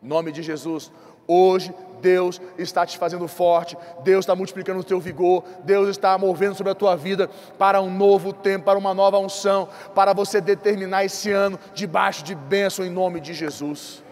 Nome 0.00 0.30
de 0.30 0.42
Jesus, 0.42 0.92
hoje 1.26 1.74
Deus 2.00 2.40
está 2.58 2.84
te 2.84 2.98
fazendo 2.98 3.26
forte, 3.26 3.78
Deus 4.02 4.24
está 4.24 4.36
multiplicando 4.36 4.80
o 4.80 4.84
teu 4.84 5.00
vigor, 5.00 5.42
Deus 5.64 5.88
está 5.88 6.18
movendo 6.18 6.54
sobre 6.54 6.70
a 6.70 6.74
tua 6.74 6.94
vida 6.96 7.30
para 7.58 7.80
um 7.80 7.90
novo 7.90 8.32
tempo, 8.32 8.66
para 8.66 8.78
uma 8.78 8.92
nova 8.92 9.18
unção, 9.18 9.68
para 9.94 10.12
você 10.12 10.40
determinar 10.40 11.04
esse 11.04 11.30
ano 11.30 11.58
debaixo 11.72 12.22
de 12.22 12.34
bênção 12.34 12.84
em 12.84 12.90
nome 12.90 13.20
de 13.20 13.32
Jesus. 13.32 14.02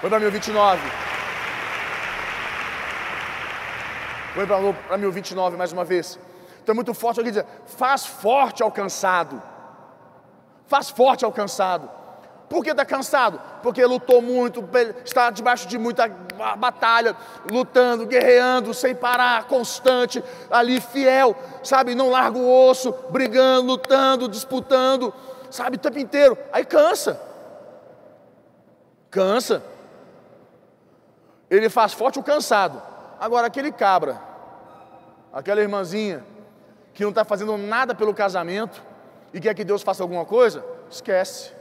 Foi 0.00 0.08
para 0.08 0.20
1029. 0.20 0.80
Foi 4.34 4.46
para 4.46 4.98
1029 4.98 5.56
mais 5.56 5.72
uma 5.72 5.84
vez. 5.84 6.18
Então 6.62 6.72
é 6.72 6.76
muito 6.76 6.94
forte 6.94 7.20
aqui 7.20 7.30
dizer, 7.30 7.46
faz 7.66 8.06
forte 8.06 8.62
ao 8.62 8.70
cansado 8.70 9.42
faz 10.66 10.90
forte 10.90 11.24
ao 11.24 11.32
cansado. 11.32 11.88
Por 12.48 12.62
que 12.62 12.70
está 12.70 12.84
cansado? 12.84 13.40
Porque 13.62 13.84
lutou 13.84 14.22
muito, 14.22 14.64
está 15.04 15.30
debaixo 15.30 15.66
de 15.66 15.76
muita 15.76 16.08
batalha, 16.56 17.16
lutando, 17.50 18.06
guerreando, 18.06 18.72
sem 18.72 18.94
parar, 18.94 19.44
constante, 19.44 20.22
ali 20.50 20.80
fiel, 20.80 21.34
sabe? 21.62 21.94
Não 21.94 22.10
larga 22.10 22.38
o 22.38 22.68
osso, 22.68 22.94
brigando, 23.10 23.66
lutando, 23.66 24.28
disputando, 24.28 25.12
sabe? 25.50 25.76
O 25.76 25.80
tempo 25.80 25.98
inteiro. 25.98 26.38
Aí 26.52 26.64
cansa. 26.64 27.20
Cansa. 29.10 29.62
Ele 31.50 31.68
faz 31.68 31.92
forte 31.92 32.18
o 32.18 32.22
cansado. 32.22 32.80
Agora, 33.18 33.48
aquele 33.48 33.72
cabra, 33.72 34.20
aquela 35.32 35.60
irmãzinha, 35.60 36.24
que 36.94 37.02
não 37.02 37.10
está 37.10 37.24
fazendo 37.24 37.56
nada 37.56 37.94
pelo 37.94 38.14
casamento, 38.14 38.82
e 39.34 39.40
quer 39.40 39.54
que 39.54 39.64
Deus 39.64 39.82
faça 39.82 40.02
alguma 40.02 40.24
coisa, 40.24 40.64
esquece. 40.88 41.55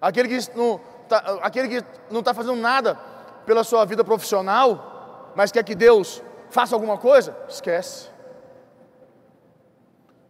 Aquele 0.00 0.28
que 0.28 0.56
não 0.56 0.80
está 1.02 1.18
aquele 1.42 1.68
que 1.68 1.86
não 2.10 2.20
está 2.20 2.32
fazendo 2.32 2.56
nada 2.56 2.94
pela 3.44 3.64
sua 3.64 3.84
vida 3.84 4.04
profissional, 4.04 5.32
mas 5.34 5.50
quer 5.50 5.62
que 5.64 5.74
Deus 5.74 6.22
faça 6.50 6.74
alguma 6.74 6.96
coisa, 6.98 7.36
esquece. 7.48 8.08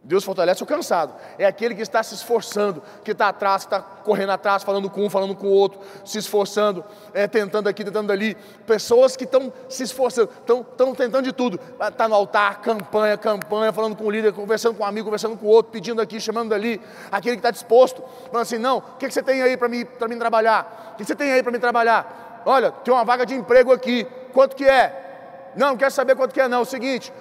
Deus 0.02 0.25
fortalece 0.25 0.62
o 0.62 0.66
cansado. 0.66 1.14
É 1.38 1.45
aquele 1.45 1.75
que 1.75 1.83
está 1.83 2.02
se 2.02 2.14
esforçando, 2.14 2.83
que 3.04 3.11
está 3.11 3.28
atrás, 3.28 3.64
que 3.64 3.75
está 3.75 3.80
correndo 3.80 4.30
atrás, 4.30 4.62
falando 4.62 4.88
com 4.88 5.04
um, 5.04 5.11
falando 5.11 5.37
com 5.37 5.47
o 5.47 5.50
outro, 5.50 5.78
se 6.07 6.16
esforçando, 6.16 6.83
é, 7.12 7.28
tentando 7.28 7.69
aqui, 7.69 7.85
tentando 7.85 8.11
ali. 8.11 8.35
Pessoas 8.66 9.14
que 9.14 9.25
estão 9.25 9.52
se 9.69 9.83
esforçando, 9.83 10.30
estão, 10.40 10.95
tentando 10.95 11.23
de 11.23 11.33
tudo. 11.33 11.61
Está 11.78 12.09
no 12.09 12.14
altar, 12.14 12.62
campanha, 12.62 13.19
campanha, 13.19 13.73
falando 13.75 13.95
com 13.95 14.04
o 14.04 14.11
líder, 14.11 14.33
conversando 14.33 14.75
com 14.75 14.85
um 14.85 14.87
amigo, 14.87 15.04
conversando 15.04 15.37
com 15.37 15.45
o 15.45 15.50
outro, 15.50 15.71
pedindo 15.71 16.00
aqui, 16.00 16.19
chamando 16.19 16.54
ali. 16.54 16.80
Aquele 17.12 17.37
que 17.37 17.40
está 17.40 17.50
disposto, 17.50 18.02
falando 18.30 18.42
assim: 18.42 18.59
não, 18.59 18.78
o 18.78 18.83
que, 18.99 19.07
que 19.07 19.12
você 19.12 19.23
tem 19.23 19.42
aí 19.42 19.54
para 19.54 19.69
mim, 19.69 19.87
mim 20.09 20.19
trabalhar? 20.19 20.95
O 20.95 20.97
que 20.97 21.04
você 21.04 21.14
tem 21.14 21.30
aí 21.30 21.42
para 21.42 21.52
mim 21.52 21.61
trabalhar? 21.61 22.42
Olha, 22.47 22.73
tem 22.73 22.92
uma 22.92 23.04
vaga 23.04 23.26
de 23.26 23.35
emprego 23.35 23.71
aqui, 23.71 24.07
quanto 24.33 24.57
que 24.57 24.64
é? 24.64 25.52
Não, 25.54 25.71
não 25.71 25.76
quero 25.76 25.90
saber 25.90 26.16
quanto 26.16 26.33
que 26.33 26.40
é, 26.40 26.49
não. 26.49 26.59
É 26.59 26.62
o 26.62 26.64
seguinte, 26.64 27.12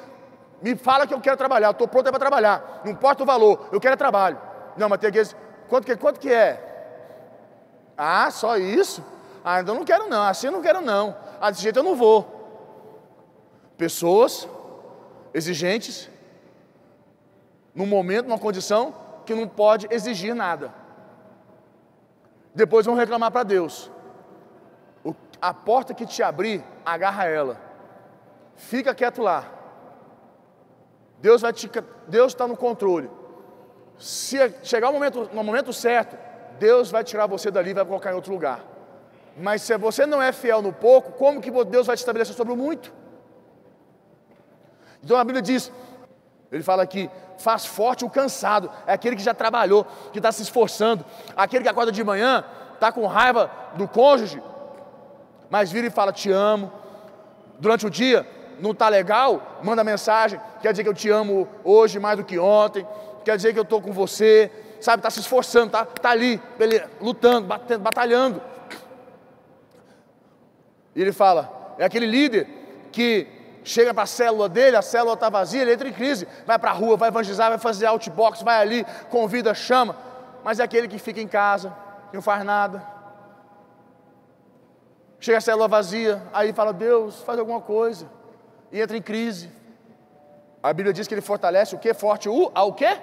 me 0.62 0.76
fala 0.76 1.08
que 1.08 1.14
eu 1.14 1.22
quero 1.22 1.38
trabalhar, 1.38 1.72
estou 1.72 1.88
pronto 1.88 2.10
para 2.10 2.20
trabalhar. 2.20 2.82
Não 2.84 2.92
importa 2.92 3.24
o 3.24 3.26
valor, 3.26 3.70
eu 3.72 3.80
quero 3.80 3.94
é 3.94 3.98
trabalho. 3.98 4.40
Não, 4.76 4.90
mas 4.90 5.00
tem 5.00 5.10
aqueles. 5.10 5.36
Quanto 5.68 5.86
que, 5.86 5.96
quanto 5.96 6.20
que 6.20 6.32
é? 6.32 6.66
Ah, 7.98 8.30
só 8.32 8.58
isso? 8.58 9.04
Ah, 9.44 9.62
então 9.62 9.76
não 9.76 9.86
quero 9.86 10.10
não, 10.10 10.24
assim 10.24 10.48
eu 10.48 10.54
não 10.54 10.62
quero 10.62 10.82
não. 10.82 11.16
Ah, 11.40 11.50
desse 11.50 11.64
jeito 11.64 11.80
eu 11.80 11.84
não 11.84 11.96
vou. 11.96 12.38
Pessoas 13.78 14.48
exigentes, 15.34 16.10
num 17.74 17.86
momento, 17.86 18.28
numa 18.28 18.40
condição 18.40 18.94
que 19.26 19.34
não 19.34 19.48
pode 19.48 19.88
exigir 19.90 20.36
nada. 20.36 20.74
Depois 22.54 22.86
vão 22.86 22.96
reclamar 22.96 23.32
para 23.32 23.44
Deus. 23.44 23.90
O, 25.04 25.16
a 25.42 25.54
porta 25.54 25.94
que 25.94 26.06
te 26.06 26.22
abrir, 26.22 26.64
agarra 26.86 27.26
ela. 27.26 27.62
Fica 28.56 28.94
quieto 28.94 29.22
lá 29.22 29.59
Deus 31.22 31.42
vai 31.42 31.54
te, 31.54 31.70
Deus 32.08 32.34
está 32.34 32.48
no 32.48 32.56
controle. 32.56 33.10
Se 33.98 34.38
chegar 34.64 34.90
o 34.90 34.94
momento, 34.94 35.30
no 35.34 35.44
momento 35.44 35.74
certo, 35.74 36.18
Deus 36.58 36.90
vai 36.90 37.04
tirar 37.04 37.28
você 37.28 37.52
dali 37.52 37.72
e 37.72 37.74
vai 37.74 37.86
colocar 37.86 38.12
em 38.12 38.16
outro 38.16 38.32
lugar. 38.32 38.64
Mas 39.38 39.62
se 39.62 39.78
você 39.78 40.06
não 40.06 40.22
é 40.22 40.32
fiel 40.32 40.62
no 40.62 40.74
pouco, 40.74 41.12
como 41.14 41.42
que 41.42 41.52
Deus 41.66 41.88
vai 41.88 41.96
te 41.96 42.00
estabelecer 42.00 42.36
sobre 42.36 42.54
o 42.54 42.58
muito? 42.58 42.94
Então 45.04 45.18
a 45.18 45.24
Bíblia 45.24 45.42
diz, 45.42 45.72
ele 46.52 46.64
fala 46.64 46.84
aqui, 46.84 47.10
faz 47.38 47.66
forte 47.66 48.04
o 48.04 48.10
cansado, 48.10 48.70
é 48.86 48.94
aquele 48.94 49.16
que 49.16 49.24
já 49.24 49.34
trabalhou, 49.34 49.86
que 50.12 50.20
está 50.20 50.32
se 50.32 50.42
esforçando, 50.42 51.06
aquele 51.36 51.64
que 51.64 51.70
acorda 51.70 51.92
de 51.92 52.04
manhã, 52.04 52.44
está 52.74 52.92
com 52.92 53.06
raiva 53.06 53.50
do 53.76 53.88
cônjuge, 53.88 54.42
mas 55.50 55.72
vira 55.72 55.88
e 55.88 55.90
fala: 55.90 56.12
Te 56.14 56.32
amo. 56.32 56.72
Durante 57.60 57.86
o 57.86 57.90
dia, 57.90 58.26
não 58.60 58.72
está 58.72 58.90
legal? 58.90 59.60
Manda 59.64 59.84
mensagem, 59.84 60.40
quer 60.62 60.72
dizer 60.72 60.84
que 60.84 60.90
eu 60.90 60.94
te 60.94 61.10
amo 61.10 61.48
hoje 61.64 62.00
mais 62.00 62.18
do 62.18 62.24
que 62.24 62.38
ontem, 62.38 62.86
quer 63.24 63.36
dizer 63.36 63.54
que 63.54 63.60
eu 63.60 63.64
estou 63.64 63.82
com 63.82 63.92
você, 63.92 64.52
sabe? 64.80 65.00
Está 65.00 65.10
se 65.10 65.20
esforçando, 65.20 65.68
está 65.68 65.86
tá 65.86 66.10
ali, 66.10 66.42
lutando, 67.00 67.48
batendo, 67.48 67.82
batalhando. 67.82 68.42
E 70.96 71.02
ele 71.02 71.12
fala: 71.12 71.76
É 71.78 71.86
aquele 71.86 72.06
líder 72.06 72.48
que 72.92 73.28
chega 73.64 73.94
para 73.94 74.04
a 74.04 74.08
célula 74.08 74.50
dele, 74.50 74.76
a 74.76 74.82
célula 74.82 75.14
está 75.14 75.30
vazia, 75.30 75.62
ele 75.62 75.74
entra 75.74 75.88
em 75.88 75.94
crise, 75.94 76.28
vai 76.46 76.58
para 76.58 76.72
a 76.72 76.74
rua, 76.74 76.98
vai 76.98 77.10
evangelizar, 77.10 77.50
vai 77.50 77.60
fazer 77.60 77.86
outbox, 77.86 78.42
vai 78.42 78.62
ali, 78.62 78.86
convida, 79.10 79.54
chama, 79.54 79.96
mas 80.44 80.60
é 80.60 80.64
aquele 80.64 80.88
que 80.88 80.98
fica 80.98 81.22
em 81.22 81.28
casa, 81.28 81.76
que 82.10 82.16
não 82.16 82.22
faz 82.22 82.44
nada. 82.44 82.84
Chega 85.20 85.38
a 85.38 85.42
célula 85.42 85.68
vazia, 85.68 86.24
aí 86.34 86.54
fala, 86.54 86.72
Deus, 86.72 87.22
faz 87.22 87.38
alguma 87.38 87.60
coisa. 87.60 88.10
E 88.72 88.80
entra 88.80 88.98
em 88.98 89.02
crise. 89.02 89.50
A 90.62 90.74
Bíblia 90.74 90.94
diz 90.94 91.08
que 91.08 91.14
ele 91.14 91.22
fortalece 91.22 91.76
o 91.76 91.80
que? 91.80 91.94
Forte 91.94 92.28
o 92.28 92.52
ao 92.54 92.74
quê? 92.74 92.98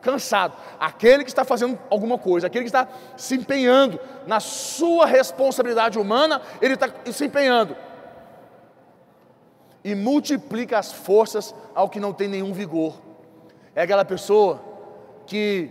Cansado. 0.00 0.56
Aquele 0.80 1.22
que 1.22 1.30
está 1.30 1.44
fazendo 1.44 1.78
alguma 1.88 2.18
coisa, 2.18 2.48
aquele 2.48 2.64
que 2.64 2.68
está 2.68 2.88
se 3.16 3.36
empenhando 3.36 4.00
na 4.26 4.40
sua 4.40 5.06
responsabilidade 5.06 5.98
humana, 5.98 6.42
ele 6.60 6.74
está 6.74 6.88
se 7.12 7.24
empenhando. 7.24 7.76
E 9.84 9.94
multiplica 9.94 10.78
as 10.78 10.92
forças 10.92 11.54
ao 11.74 11.88
que 11.88 12.00
não 12.00 12.12
tem 12.12 12.28
nenhum 12.28 12.52
vigor. 12.52 13.00
É 13.74 13.82
aquela 13.82 14.04
pessoa 14.04 14.60
que, 15.26 15.70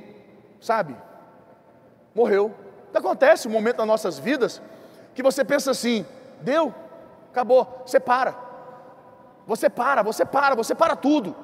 sabe, 0.60 0.96
morreu. 2.16 2.54
Acontece 2.94 3.48
um 3.48 3.52
momento 3.52 3.78
nas 3.78 3.88
nossas 3.88 4.18
vidas 4.18 4.62
que 5.14 5.24
você 5.24 5.44
pensa 5.44 5.72
assim: 5.72 6.06
deu, 6.42 6.74
acabou, 7.32 7.84
você 7.86 8.00
para. 8.00 8.51
Você 9.48 9.70
para, 9.70 10.02
você 10.02 10.26
para, 10.26 10.56
você 10.56 10.76
para 10.76 10.96
tudo. 10.96 11.36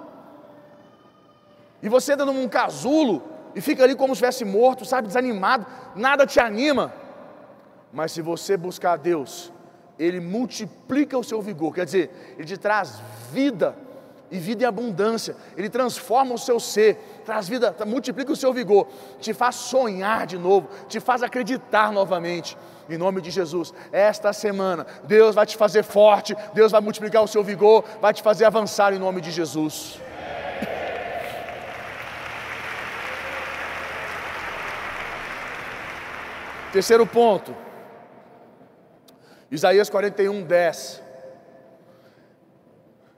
E 1.81 1.89
você 1.89 2.13
entra 2.13 2.25
num 2.25 2.47
casulo 2.47 3.21
e 3.55 3.61
fica 3.61 3.83
ali 3.83 3.95
como 3.95 4.15
se 4.15 4.23
estivesse 4.23 4.45
morto, 4.45 4.85
sabe, 4.85 5.07
desanimado, 5.07 5.65
nada 5.95 6.25
te 6.25 6.39
anima. 6.39 6.93
Mas 7.91 8.11
se 8.11 8.21
você 8.21 8.57
buscar 8.57 8.93
a 8.93 8.97
Deus, 8.97 9.51
Ele 9.97 10.19
multiplica 10.19 11.17
o 11.17 11.23
seu 11.23 11.41
vigor, 11.41 11.73
quer 11.73 11.85
dizer, 11.85 12.35
Ele 12.37 12.47
te 12.47 12.57
traz 12.57 13.01
vida 13.31 13.75
e 14.29 14.37
vida 14.37 14.63
em 14.63 14.67
abundância. 14.67 15.35
Ele 15.55 15.69
transforma 15.69 16.33
o 16.33 16.37
seu 16.37 16.59
ser, 16.59 17.16
traz 17.27 17.45
vida, 17.49 17.75
multiplica 17.85 18.31
o 18.31 18.37
seu 18.37 18.53
vigor, 18.53 18.87
te 19.19 19.33
faz 19.33 19.55
sonhar 19.55 20.25
de 20.25 20.37
novo, 20.37 20.69
te 20.87 21.01
faz 21.01 21.21
acreditar 21.21 21.91
novamente. 21.91 22.57
Em 22.89 22.97
nome 22.97 23.19
de 23.19 23.29
Jesus, 23.29 23.73
esta 23.91 24.31
semana, 24.31 24.87
Deus 25.03 25.35
vai 25.35 25.45
te 25.45 25.57
fazer 25.57 25.83
forte, 25.83 26.33
Deus 26.53 26.71
vai 26.71 26.79
multiplicar 26.79 27.21
o 27.21 27.27
seu 27.27 27.43
vigor, 27.43 27.83
vai 27.99 28.13
te 28.13 28.23
fazer 28.23 28.45
avançar 28.45 28.93
em 28.93 28.97
nome 28.97 29.19
de 29.19 29.29
Jesus. 29.29 29.99
Terceiro 36.71 37.05
ponto, 37.05 37.53
Isaías 39.51 39.89
41, 39.89 40.43
10. 40.43 41.03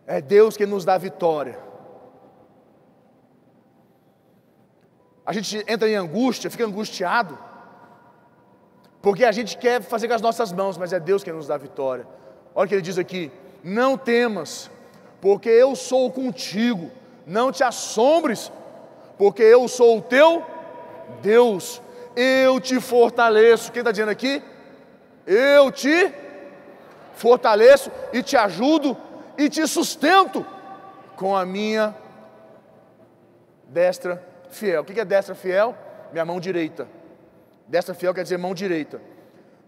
É 0.08 0.19
Deus 0.19 0.58
que 0.58 0.65
nos 0.65 0.84
dá 0.84 0.98
vitória. 0.98 1.69
A 5.30 5.32
gente 5.32 5.63
entra 5.68 5.88
em 5.88 5.94
angústia, 5.94 6.50
fica 6.50 6.65
angustiado, 6.65 7.38
porque 9.00 9.24
a 9.24 9.32
gente 9.32 9.60
quer 9.60 9.80
fazer 9.80 10.08
com 10.08 10.15
as 10.15 10.24
nossas 10.24 10.52
mãos, 10.52 10.76
mas 10.76 10.92
é 10.92 11.00
Deus 11.00 11.24
que 11.24 11.32
nos 11.32 11.46
dá 11.46 11.56
vitória. 11.56 12.08
Olha 12.56 12.65
o 12.65 12.68
que 12.68 12.74
ele 12.74 12.82
diz 12.82 12.98
aqui: 12.98 13.32
Não 13.63 13.96
temas, 13.96 14.72
porque 15.22 15.48
eu 15.48 15.76
sou 15.76 16.12
contigo, 16.12 16.89
não 17.28 17.52
te 17.52 17.63
assombres, 17.63 18.52
porque 19.20 19.44
eu 19.44 19.68
sou 19.68 20.00
o 20.00 20.02
teu 20.02 20.44
Deus, 21.22 21.80
eu 22.15 22.60
te 22.60 22.82
fortaleço. 22.82 23.72
Quem 23.72 23.82
está 23.82 23.92
dizendo 23.92 24.10
aqui? 24.10 24.42
Eu 25.28 25.72
te 25.72 26.12
fortaleço 27.13 27.92
e 28.12 28.24
te 28.24 28.36
ajudo 28.36 28.98
e 29.38 29.48
te 29.48 29.68
sustento 29.68 30.44
com 31.15 31.38
a 31.38 31.46
minha 31.46 31.96
destra 33.68 34.28
fiel. 34.50 34.82
O 34.82 34.86
que 34.86 35.00
é 35.00 35.06
destra 35.06 35.36
fiel? 35.36 35.76
Minha 36.12 36.26
mão 36.26 36.40
direita. 36.40 36.88
Destra 37.68 37.94
fiel 37.94 38.14
quer 38.14 38.24
dizer 38.24 38.38
mão 38.38 38.54
direita. 38.54 39.02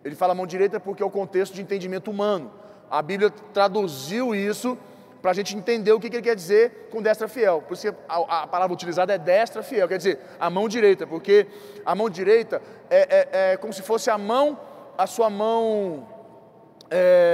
Ele 0.03 0.15
fala 0.15 0.33
mão 0.33 0.47
direita 0.47 0.79
porque 0.79 1.03
é 1.03 1.05
o 1.05 1.11
contexto 1.11 1.53
de 1.53 1.61
entendimento 1.61 2.09
humano. 2.09 2.51
A 2.89 3.01
Bíblia 3.01 3.29
traduziu 3.53 4.33
isso 4.33 4.77
para 5.21 5.31
a 5.31 5.33
gente 5.33 5.55
entender 5.55 5.91
o 5.91 5.99
que, 5.99 6.07
ele 6.07 6.21
quer 6.21 6.35
dizer 6.35 6.89
com 6.91 7.01
destra 7.01 7.27
fiel. 7.27 7.61
Por 7.61 7.75
isso 7.75 7.91
que 7.91 7.97
a, 8.09 8.43
a, 8.43 8.47
palavra 8.47 8.73
utilizada 8.73 9.13
é 9.13 9.17
destra 9.17 9.61
fiel, 9.61 9.87
quer 9.87 9.97
dizer 9.97 10.19
a 10.39 10.49
mão 10.49 10.67
direita, 10.67 11.05
porque 11.05 11.45
a 11.85 11.93
mão 11.93 12.09
direita 12.09 12.61
é, 12.89 12.99
é, 12.99 13.51
é 13.51 13.57
como 13.57 13.71
se 13.71 13.83
fosse 13.83 14.09
a 14.09 14.17
mão, 14.17 14.59
a 14.97 15.05
sua 15.05 15.29
mão. 15.29 16.07
É, 16.89 17.30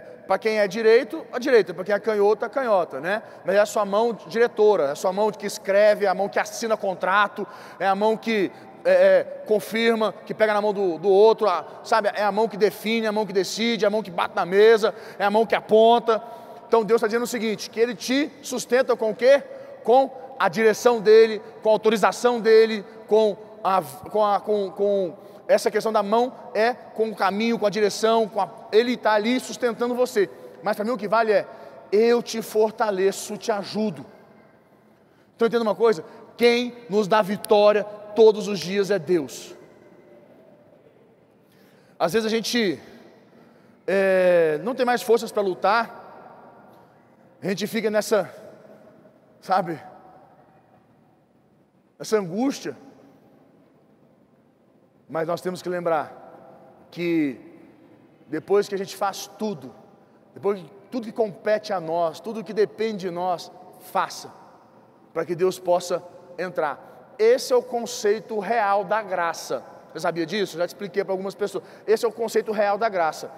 para 0.00 0.38
quem 0.38 0.58
é 0.58 0.68
direito, 0.68 1.26
a 1.32 1.38
direita, 1.38 1.74
para 1.74 1.84
quem 1.84 1.94
é 1.94 1.98
canhoto, 1.98 2.44
a 2.44 2.48
canhota, 2.48 3.00
né? 3.00 3.22
Mas 3.44 3.56
é 3.56 3.60
a 3.60 3.66
sua 3.66 3.84
mão 3.84 4.12
diretora, 4.26 4.84
é 4.84 4.90
a 4.92 4.94
sua 4.94 5.12
mão 5.12 5.30
que 5.30 5.46
escreve, 5.46 6.04
é 6.04 6.08
a 6.08 6.14
mão 6.14 6.28
que 6.28 6.38
assina 6.38 6.76
contrato, 6.76 7.46
é 7.78 7.86
a 7.86 7.94
mão 7.94 8.16
que 8.16 8.50
é, 8.84 8.90
é, 8.90 9.24
confirma, 9.46 10.14
que 10.26 10.34
pega 10.34 10.52
na 10.52 10.60
mão 10.60 10.72
do, 10.72 10.98
do 10.98 11.08
outro, 11.08 11.48
a, 11.48 11.64
sabe? 11.84 12.10
É 12.14 12.22
a 12.22 12.32
mão 12.32 12.48
que 12.48 12.56
define, 12.56 13.06
é 13.06 13.08
a 13.08 13.12
mão 13.12 13.26
que 13.26 13.32
decide, 13.32 13.84
é 13.84 13.88
a 13.88 13.90
mão 13.90 14.02
que 14.02 14.10
bate 14.10 14.34
na 14.34 14.44
mesa, 14.44 14.94
é 15.18 15.24
a 15.24 15.30
mão 15.30 15.46
que 15.46 15.54
aponta. 15.54 16.22
Então 16.66 16.84
Deus 16.84 16.98
está 16.98 17.06
dizendo 17.06 17.24
o 17.24 17.28
seguinte: 17.28 17.70
que 17.70 17.78
Ele 17.78 17.94
te 17.94 18.30
sustenta 18.42 18.96
com 18.96 19.10
o 19.10 19.14
quê? 19.14 19.42
Com 19.84 20.10
a 20.38 20.48
direção 20.48 21.00
dele, 21.00 21.40
com 21.62 21.68
a 21.68 21.72
autorização 21.72 22.40
dele, 22.40 22.84
com 23.06 23.36
a, 23.62 23.82
com, 23.82 24.24
a, 24.24 24.40
com, 24.40 24.70
com 24.70 25.14
essa 25.52 25.70
questão 25.70 25.92
da 25.92 26.02
mão 26.02 26.32
é 26.54 26.72
com 26.72 27.10
o 27.10 27.14
caminho, 27.14 27.58
com 27.58 27.66
a 27.66 27.70
direção, 27.70 28.26
com 28.26 28.40
a, 28.40 28.48
ele 28.72 28.94
está 28.94 29.12
ali 29.12 29.38
sustentando 29.38 29.94
você. 29.94 30.30
Mas 30.62 30.76
para 30.76 30.84
mim 30.84 30.92
o 30.92 30.96
que 30.96 31.06
vale 31.06 31.30
é, 31.30 31.46
eu 31.92 32.22
te 32.22 32.40
fortaleço, 32.40 33.36
te 33.36 33.52
ajudo. 33.52 34.06
Então 35.36 35.46
entenda 35.46 35.62
uma 35.62 35.74
coisa: 35.74 36.02
quem 36.38 36.74
nos 36.88 37.06
dá 37.06 37.20
vitória 37.20 37.84
todos 37.84 38.48
os 38.48 38.58
dias 38.60 38.90
é 38.90 38.98
Deus. 38.98 39.54
Às 41.98 42.14
vezes 42.14 42.26
a 42.26 42.34
gente 42.34 42.80
é, 43.86 44.58
não 44.64 44.74
tem 44.74 44.86
mais 44.86 45.02
forças 45.02 45.30
para 45.30 45.42
lutar, 45.42 47.36
a 47.42 47.46
gente 47.46 47.66
fica 47.66 47.90
nessa, 47.90 48.34
sabe, 49.42 49.78
essa 51.98 52.16
angústia. 52.16 52.74
Mas 55.12 55.28
nós 55.28 55.42
temos 55.42 55.60
que 55.60 55.68
lembrar 55.68 56.10
que 56.90 57.38
depois 58.28 58.66
que 58.66 58.74
a 58.74 58.78
gente 58.78 58.96
faz 58.96 59.26
tudo, 59.38 59.70
depois 60.32 60.58
de 60.58 60.72
tudo 60.90 61.04
que 61.04 61.12
compete 61.12 61.70
a 61.70 61.78
nós, 61.78 62.18
tudo 62.18 62.42
que 62.42 62.54
depende 62.54 63.08
de 63.08 63.10
nós, 63.10 63.52
faça, 63.92 64.32
para 65.12 65.26
que 65.26 65.34
Deus 65.34 65.58
possa 65.58 66.02
entrar. 66.38 67.14
Esse 67.18 67.52
é 67.52 67.56
o 67.56 67.62
conceito 67.62 68.38
real 68.38 68.84
da 68.84 69.02
graça. 69.02 69.62
Você 69.92 70.00
sabia 70.00 70.24
disso? 70.24 70.56
Já 70.56 70.66
te 70.66 70.70
expliquei 70.70 71.04
para 71.04 71.12
algumas 71.12 71.34
pessoas. 71.34 71.62
Esse 71.86 72.06
é 72.06 72.08
o 72.08 72.12
conceito 72.12 72.50
real 72.50 72.78
da 72.78 72.88
graça. 72.88 73.30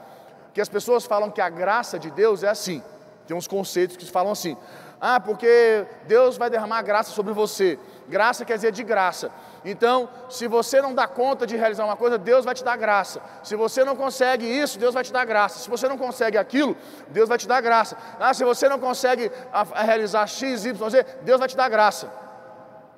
Que 0.52 0.60
as 0.60 0.68
pessoas 0.68 1.04
falam 1.04 1.28
que 1.28 1.40
a 1.40 1.48
graça 1.48 1.98
de 1.98 2.08
Deus 2.08 2.44
é 2.44 2.48
assim. 2.48 2.80
Tem 3.26 3.36
uns 3.36 3.48
conceitos 3.48 3.96
que 3.96 4.08
falam 4.08 4.30
assim: 4.30 4.56
ah, 5.00 5.18
porque 5.18 5.84
Deus 6.06 6.36
vai 6.36 6.48
derramar 6.48 6.82
graça 6.82 7.10
sobre 7.10 7.32
você. 7.32 7.80
Graça 8.08 8.44
quer 8.44 8.56
dizer 8.56 8.72
de 8.72 8.82
graça. 8.82 9.30
Então, 9.64 10.08
se 10.28 10.46
você 10.46 10.82
não 10.82 10.94
dá 10.94 11.08
conta 11.08 11.46
de 11.46 11.56
realizar 11.56 11.84
uma 11.84 11.96
coisa, 11.96 12.18
Deus 12.18 12.44
vai 12.44 12.54
te 12.54 12.62
dar 12.62 12.76
graça. 12.76 13.20
Se 13.42 13.56
você 13.56 13.82
não 13.82 13.96
consegue 13.96 14.46
isso, 14.46 14.78
Deus 14.78 14.92
vai 14.92 15.02
te 15.02 15.12
dar 15.12 15.24
graça. 15.24 15.58
Se 15.60 15.70
você 15.70 15.88
não 15.88 15.96
consegue 15.96 16.36
aquilo, 16.36 16.76
Deus 17.08 17.28
vai 17.28 17.38
te 17.38 17.48
dar 17.48 17.62
graça. 17.62 17.96
Ah, 18.20 18.34
se 18.34 18.44
você 18.44 18.68
não 18.68 18.78
consegue 18.78 19.30
realizar 19.74 20.26
X, 20.26 20.66
Y, 20.66 20.90
Z, 20.90 21.02
Deus 21.22 21.38
vai 21.38 21.48
te 21.48 21.56
dar 21.56 21.68
graça. 21.70 22.12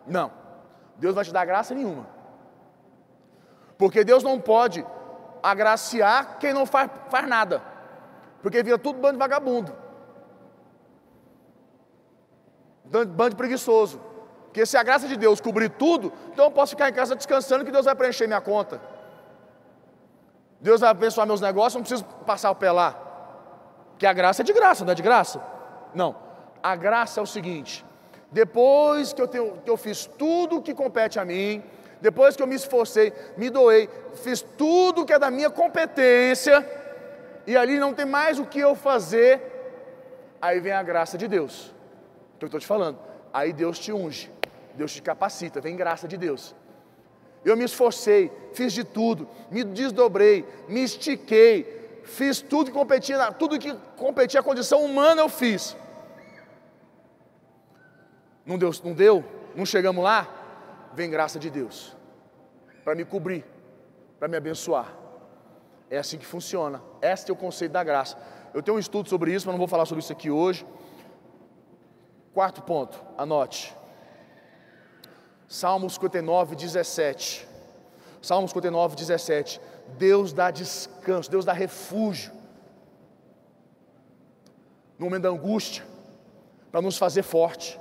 Não, 0.07 0.33
Deus 0.97 1.15
vai 1.15 1.25
te 1.25 1.33
dar 1.33 1.45
graça 1.45 1.73
nenhuma. 1.75 2.07
Porque 3.79 4.03
Deus 4.03 4.25
não 4.25 4.41
pode 4.41 4.85
agraciar 5.43 6.39
quem 6.39 6.53
não 6.53 6.67
faz, 6.67 6.91
faz 7.11 7.29
nada. 7.29 7.63
Porque 8.43 8.63
vira 8.63 8.79
tudo 8.79 8.99
bando 8.99 9.13
de 9.13 9.19
vagabundo. 9.19 9.73
Bando 12.85 13.37
preguiçoso. 13.37 14.01
Porque 14.57 14.65
se 14.65 14.79
a 14.79 14.83
graça 14.83 15.07
de 15.07 15.19
Deus 15.19 15.39
cobrir 15.39 15.69
tudo, 15.69 16.11
então 16.33 16.47
eu 16.47 16.51
posso 16.51 16.71
ficar 16.71 16.89
em 16.89 16.93
casa 16.95 17.15
descansando 17.15 17.63
que 17.63 17.71
Deus 17.71 17.85
vai 17.85 17.95
preencher 17.95 18.27
minha 18.27 18.41
conta. 18.41 18.81
Deus 20.59 20.81
vai 20.81 20.89
abençoar 20.89 21.27
meus 21.27 21.43
negócios, 21.43 21.75
não 21.75 21.83
preciso 21.83 22.03
passar 22.25 22.51
o 22.53 22.55
pé 22.55 22.73
lá. 22.73 22.99
Que 23.99 24.07
a 24.07 24.15
graça 24.15 24.41
é 24.41 24.45
de 24.47 24.55
graça, 24.55 24.83
não 24.83 24.93
é 24.93 24.95
de 24.95 25.03
graça? 25.03 25.43
Não. 25.95 26.17
A 26.63 26.75
graça 26.75 27.21
é 27.21 27.23
o 27.23 27.27
seguinte: 27.27 27.85
depois 28.33 29.13
que 29.13 29.21
eu, 29.21 29.29
tenho, 29.29 29.59
que 29.63 29.69
eu 29.69 29.77
fiz 29.77 30.07
tudo 30.07 30.57
o 30.57 30.63
que 30.63 30.73
compete 30.73 31.19
a 31.19 31.25
mim, 31.27 31.63
depois 32.01 32.35
que 32.35 32.43
eu 32.43 32.47
me 32.47 32.55
esforcei, 32.55 33.13
me 33.37 33.51
doei, 33.51 33.91
fiz 34.15 34.41
tudo 34.41 35.05
que 35.05 35.13
é 35.13 35.19
da 35.19 35.31
minha 35.31 35.51
competência, 35.51 36.67
e 37.47 37.59
ali 37.59 37.79
não 37.79 37.93
tem 37.93 38.07
mais 38.07 38.39
o 38.39 38.47
que 38.47 38.61
eu 38.61 38.75
fazer, 38.75 39.39
aí 40.41 40.61
vem 40.61 40.73
a 40.73 40.83
graça 40.83 41.19
de 41.19 41.29
Deus. 41.29 41.75
Que 42.39 42.47
eu 42.47 42.47
estou 42.47 42.59
te 42.59 42.67
falando. 42.67 42.99
Aí 43.35 43.53
Deus 43.53 43.79
te 43.79 43.93
unge, 43.93 44.31
Deus 44.77 44.93
te 44.93 45.03
capacita, 45.03 45.61
vem 45.61 45.77
graça 45.77 46.07
de 46.07 46.17
Deus. 46.17 46.55
Eu 47.45 47.57
me 47.57 47.65
esforcei, 47.65 48.31
fiz 48.53 48.73
de 48.73 48.85
tudo, 48.85 49.29
me 49.51 49.63
desdobrei, 49.65 50.45
me 50.69 50.83
estiquei, 50.83 52.01
fiz 52.05 52.41
tudo 52.41 52.71
que 52.71 52.77
competia, 52.77 53.33
tudo 53.33 53.59
que 53.59 53.73
competia 53.97 54.41
a 54.41 54.43
condição 54.43 54.85
humana 54.85 55.23
eu 55.23 55.29
fiz. 55.29 55.77
Não 58.45 58.59
deu, 58.59 58.71
não 58.85 58.93
deu? 58.93 59.25
Não 59.55 59.67
chegamos 59.67 60.03
lá? 60.03 60.29
Vem 60.93 61.11
graça 61.11 61.39
de 61.39 61.51
Deus 61.51 61.97
para 62.85 62.95
me 62.95 63.05
cobrir, 63.05 63.45
para 64.19 64.29
me 64.29 64.37
abençoar. 64.37 64.95
É 65.91 65.99
assim 65.99 66.19
que 66.19 66.27
funciona. 66.27 66.81
Este 67.03 67.31
é 67.31 67.35
o 67.35 67.37
conceito 67.37 67.73
da 67.73 67.83
graça. 67.83 68.17
Eu 68.55 68.63
tenho 68.63 68.77
um 68.77 68.81
estudo 68.81 69.09
sobre 69.09 69.33
isso, 69.35 69.47
mas 69.47 69.55
não 69.55 69.59
vou 69.59 69.69
falar 69.69 69.87
sobre 69.87 70.03
isso 70.03 70.13
aqui 70.13 70.31
hoje. 70.31 70.67
Quarto 72.33 72.63
ponto, 72.63 73.05
anote. 73.19 73.75
Salmos 75.49 75.95
59, 75.95 76.57
17. 76.57 77.47
Salmos 78.21 78.51
59, 78.51 78.97
17. 78.97 79.61
Deus 79.99 80.33
dá 80.33 80.51
descanso, 80.51 81.31
Deus 81.31 81.45
dá 81.45 81.53
refúgio. 81.53 82.33
No 84.99 85.07
momento 85.07 85.23
da 85.23 85.29
angústia, 85.29 85.85
para 86.73 86.83
nos 86.83 86.99
fazer 86.99 87.23
forte. 87.23 87.79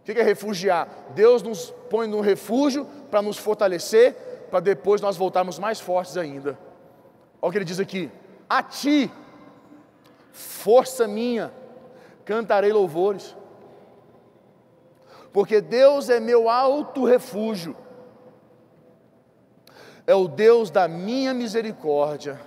O 0.00 0.04
que 0.04 0.12
é 0.12 0.22
refugiar? 0.22 0.88
Deus 1.14 1.42
nos 1.42 1.70
põe 1.88 2.06
no 2.06 2.20
refúgio 2.20 2.86
para 3.10 3.22
nos 3.22 3.36
fortalecer, 3.36 4.14
para 4.50 4.60
depois 4.60 5.00
nós 5.00 5.16
voltarmos 5.16 5.58
mais 5.58 5.80
fortes 5.80 6.16
ainda. 6.16 6.58
Olha 7.40 7.48
o 7.48 7.52
que 7.52 7.58
ele 7.58 7.64
diz 7.64 7.80
aqui: 7.80 8.10
A 8.48 8.62
ti, 8.62 9.10
força 10.32 11.06
minha, 11.06 11.52
cantarei 12.24 12.72
louvores 12.72 13.36
porque 15.32 15.60
Deus 15.60 16.08
é 16.08 16.18
meu 16.18 16.48
alto 16.48 17.04
refúgio, 17.04 17.76
é 20.06 20.14
o 20.14 20.26
Deus 20.26 20.70
da 20.70 20.88
minha 20.88 21.32
misericórdia. 21.32 22.40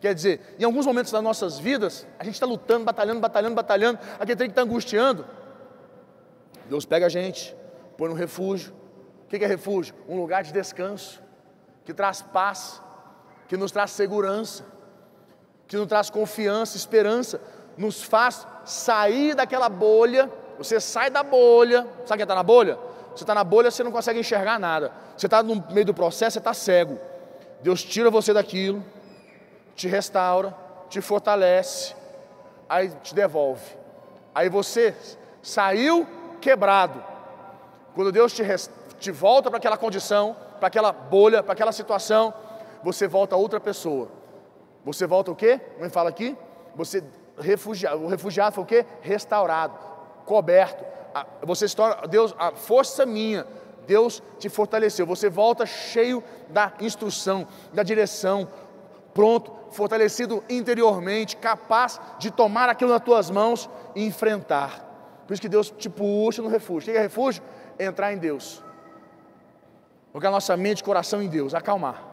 Quer 0.00 0.14
dizer, 0.14 0.56
em 0.58 0.64
alguns 0.64 0.86
momentos 0.86 1.10
das 1.10 1.22
nossas 1.22 1.58
vidas, 1.58 2.06
a 2.18 2.24
gente 2.24 2.34
está 2.34 2.46
lutando, 2.46 2.84
batalhando, 2.84 3.20
batalhando, 3.20 3.54
batalhando, 3.54 3.98
aquele 4.18 4.36
tem 4.36 4.48
que 4.48 4.52
está 4.52 4.62
angustiando. 4.62 5.26
Deus 6.68 6.84
pega 6.84 7.06
a 7.06 7.08
gente, 7.08 7.54
põe 7.96 8.08
no 8.08 8.14
refúgio. 8.14 8.72
O 9.24 9.28
que 9.28 9.42
é 9.42 9.46
refúgio? 9.46 9.94
Um 10.08 10.16
lugar 10.16 10.42
de 10.42 10.52
descanso, 10.52 11.22
que 11.84 11.92
traz 11.92 12.22
paz, 12.22 12.82
que 13.48 13.56
nos 13.56 13.72
traz 13.72 13.90
segurança, 13.90 14.64
que 15.66 15.76
nos 15.76 15.86
traz 15.86 16.10
confiança, 16.10 16.76
esperança, 16.76 17.40
nos 17.76 18.02
faz 18.02 18.46
sair 18.64 19.34
daquela 19.34 19.68
bolha 19.68 20.30
você 20.58 20.80
sai 20.80 21.10
da 21.10 21.22
bolha, 21.22 21.86
sabe 22.06 22.18
quem 22.18 22.22
está 22.24 22.34
na 22.34 22.42
bolha? 22.42 22.78
Você 23.14 23.22
está 23.22 23.34
na 23.34 23.44
bolha, 23.44 23.70
você 23.70 23.84
não 23.84 23.92
consegue 23.92 24.18
enxergar 24.18 24.58
nada. 24.58 24.92
Você 25.16 25.26
está 25.26 25.42
no 25.42 25.64
meio 25.70 25.86
do 25.86 25.94
processo, 25.94 26.34
você 26.34 26.38
está 26.38 26.52
cego. 26.52 26.98
Deus 27.62 27.82
tira 27.82 28.10
você 28.10 28.32
daquilo, 28.32 28.84
te 29.74 29.88
restaura, 29.88 30.54
te 30.88 31.00
fortalece, 31.00 31.94
aí 32.68 32.90
te 33.02 33.14
devolve. 33.14 33.64
Aí 34.34 34.48
você 34.48 34.94
saiu 35.42 36.06
quebrado. 36.40 37.02
Quando 37.94 38.10
Deus 38.10 38.32
te, 38.32 38.42
te 38.98 39.10
volta 39.12 39.48
para 39.48 39.58
aquela 39.58 39.76
condição, 39.76 40.36
para 40.58 40.66
aquela 40.66 40.92
bolha, 40.92 41.42
para 41.42 41.52
aquela 41.52 41.72
situação, 41.72 42.34
você 42.82 43.06
volta 43.06 43.36
outra 43.36 43.60
pessoa. 43.60 44.08
Você 44.84 45.06
volta 45.06 45.30
o 45.30 45.36
quê? 45.36 45.60
Me 45.78 45.88
fala 45.88 46.10
aqui. 46.10 46.36
Você 46.74 47.02
refugiado, 47.38 48.04
o 48.04 48.08
refugiado 48.08 48.54
foi 48.54 48.64
o 48.64 48.66
quê? 48.66 48.84
Restaurado 49.00 49.93
coberto. 50.24 50.84
Você 51.42 51.68
se 51.68 51.76
torna, 51.76 52.06
Deus, 52.06 52.34
a 52.38 52.52
força 52.52 53.06
minha, 53.06 53.46
Deus 53.86 54.22
te 54.38 54.48
fortaleceu. 54.48 55.06
Você 55.06 55.28
volta 55.28 55.64
cheio 55.66 56.22
da 56.48 56.72
instrução, 56.80 57.46
da 57.72 57.82
direção, 57.82 58.48
pronto, 59.12 59.52
fortalecido 59.70 60.42
interiormente, 60.48 61.36
capaz 61.36 62.00
de 62.18 62.30
tomar 62.30 62.68
aquilo 62.68 62.90
nas 62.90 63.02
tuas 63.02 63.30
mãos 63.30 63.68
e 63.94 64.04
enfrentar. 64.04 64.84
Por 65.26 65.32
isso 65.32 65.42
que 65.42 65.48
Deus 65.48 65.70
te 65.70 65.88
puxa 65.88 66.42
no 66.42 66.48
refúgio. 66.48 66.90
O 66.90 66.92
que 66.92 66.98
é 66.98 67.02
refúgio? 67.02 67.42
Entrar 67.78 68.12
em 68.12 68.18
Deus. 68.18 68.62
Colocar 70.12 70.30
nossa 70.30 70.56
mente 70.56 70.80
e 70.80 70.84
coração 70.84 71.22
em 71.22 71.28
Deus. 71.28 71.54
Acalmar. 71.54 72.04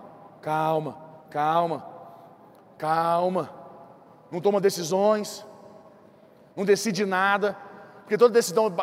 Calma, 0.42 0.98
calma, 1.30 1.86
calma. 2.78 3.50
Não 4.32 4.40
toma 4.40 4.62
decisões, 4.62 5.46
não 6.56 6.64
decide 6.64 7.06
nada, 7.06 7.58
porque 8.12 8.18
toda 8.18 8.34
decisão, 8.34 8.76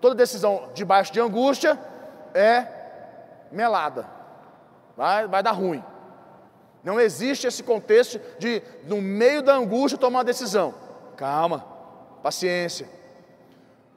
toda 0.00 0.14
decisão 0.14 0.70
debaixo 0.72 1.12
de 1.12 1.20
angústia 1.20 1.78
é 2.32 2.66
melada. 3.52 4.06
Vai, 4.96 5.28
vai 5.28 5.42
dar 5.42 5.50
ruim. 5.50 5.84
Não 6.82 6.98
existe 6.98 7.46
esse 7.46 7.62
contexto 7.62 8.18
de, 8.38 8.62
no 8.84 9.02
meio 9.02 9.42
da 9.42 9.54
angústia, 9.54 9.98
tomar 9.98 10.20
uma 10.20 10.24
decisão. 10.24 10.74
Calma, 11.14 11.62
paciência. 12.22 12.88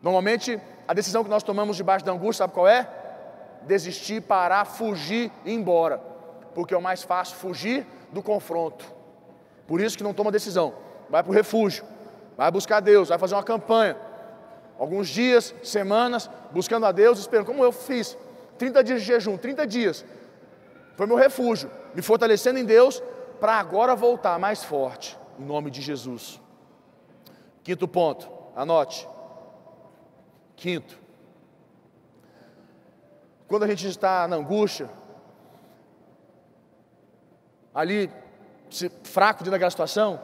Normalmente, 0.02 0.60
a 0.86 0.94
decisão 0.94 1.24
que 1.24 1.30
nós 1.30 1.44
tomamos 1.44 1.78
debaixo 1.78 2.04
da 2.04 2.12
angústia, 2.12 2.44
sabe 2.44 2.52
qual 2.52 2.68
é? 2.68 2.86
Desistir, 3.62 4.20
parar, 4.20 4.66
fugir 4.66 5.32
e 5.46 5.52
ir 5.52 5.54
embora. 5.54 5.98
Porque 6.54 6.74
é 6.74 6.78
o 6.78 6.82
mais 6.82 7.04
fácil 7.04 7.38
fugir 7.38 7.88
do 8.12 8.22
confronto. 8.22 8.86
Por 9.66 9.80
isso 9.80 9.96
que 9.96 10.04
não 10.04 10.14
toma 10.14 10.30
decisão. 10.30 10.74
Vai 11.10 11.24
para 11.24 11.32
o 11.32 11.34
refúgio, 11.34 11.86
vai 12.36 12.52
buscar 12.52 12.82
Deus, 12.82 13.08
vai 13.08 13.18
fazer 13.18 13.34
uma 13.34 13.44
campanha, 13.44 13.96
alguns 14.84 15.08
dias, 15.08 15.56
semanas, 15.64 16.30
buscando 16.52 16.86
a 16.86 16.92
Deus, 16.92 17.18
esperando, 17.18 17.46
como 17.46 17.64
eu 17.64 17.72
fiz, 17.72 18.18
30 18.58 18.84
dias 18.84 19.02
de 19.02 19.08
jejum, 19.08 19.38
30 19.38 19.66
dias, 19.66 20.06
foi 20.98 21.08
meu 21.08 21.16
refúgio, 21.16 21.72
me 21.96 22.02
fortalecendo 22.02 22.60
em 22.60 22.66
Deus, 22.66 23.02
para 23.40 23.54
agora 23.54 23.96
voltar 23.96 24.38
mais 24.38 24.62
forte, 24.62 25.18
em 25.40 25.46
nome 25.46 25.72
de 25.72 25.82
Jesus. 25.82 26.42
Quinto 27.64 27.88
ponto, 27.88 28.30
anote. 28.58 29.08
Quinto, 30.58 31.00
quando 33.48 33.64
a 33.64 33.68
gente 33.68 33.88
está 33.88 34.28
na 34.28 34.36
angústia, 34.36 34.90
ali, 37.74 38.12
fraco 39.04 39.40
dentro 39.40 39.52
daquela 39.52 39.72
situação, 39.72 40.20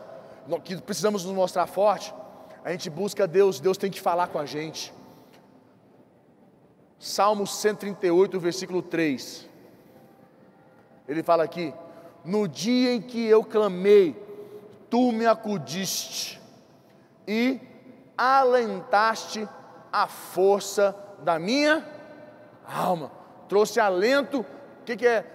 que 0.65 0.75
precisamos 0.81 1.23
nos 1.23 1.33
mostrar 1.33 1.65
forte, 1.65 2.13
a 2.69 2.71
gente 2.71 2.87
busca 2.87 3.25
Deus, 3.27 3.59
Deus 3.59 3.79
tem 3.79 3.89
que 3.89 3.99
falar 3.99 4.27
com 4.27 4.37
a 4.37 4.45
gente. 4.45 4.93
Salmo 6.99 7.47
138, 7.47 8.39
versículo 8.39 8.83
3. 8.83 9.49
Ele 11.07 11.23
fala 11.23 11.43
aqui: 11.43 11.73
No 12.23 12.47
dia 12.47 12.93
em 12.93 13.01
que 13.01 13.25
eu 13.25 13.43
clamei, 13.43 14.15
tu 14.87 15.11
me 15.11 15.25
acudiste 15.25 16.39
e 17.27 17.59
alentaste 18.15 19.49
a 19.91 20.05
força 20.05 20.95
da 21.23 21.39
minha 21.39 21.83
alma. 22.63 23.11
Trouxe 23.47 23.79
alento, 23.79 24.41
o 24.41 24.83
que, 24.85 24.95
que 24.95 25.07
é, 25.07 25.25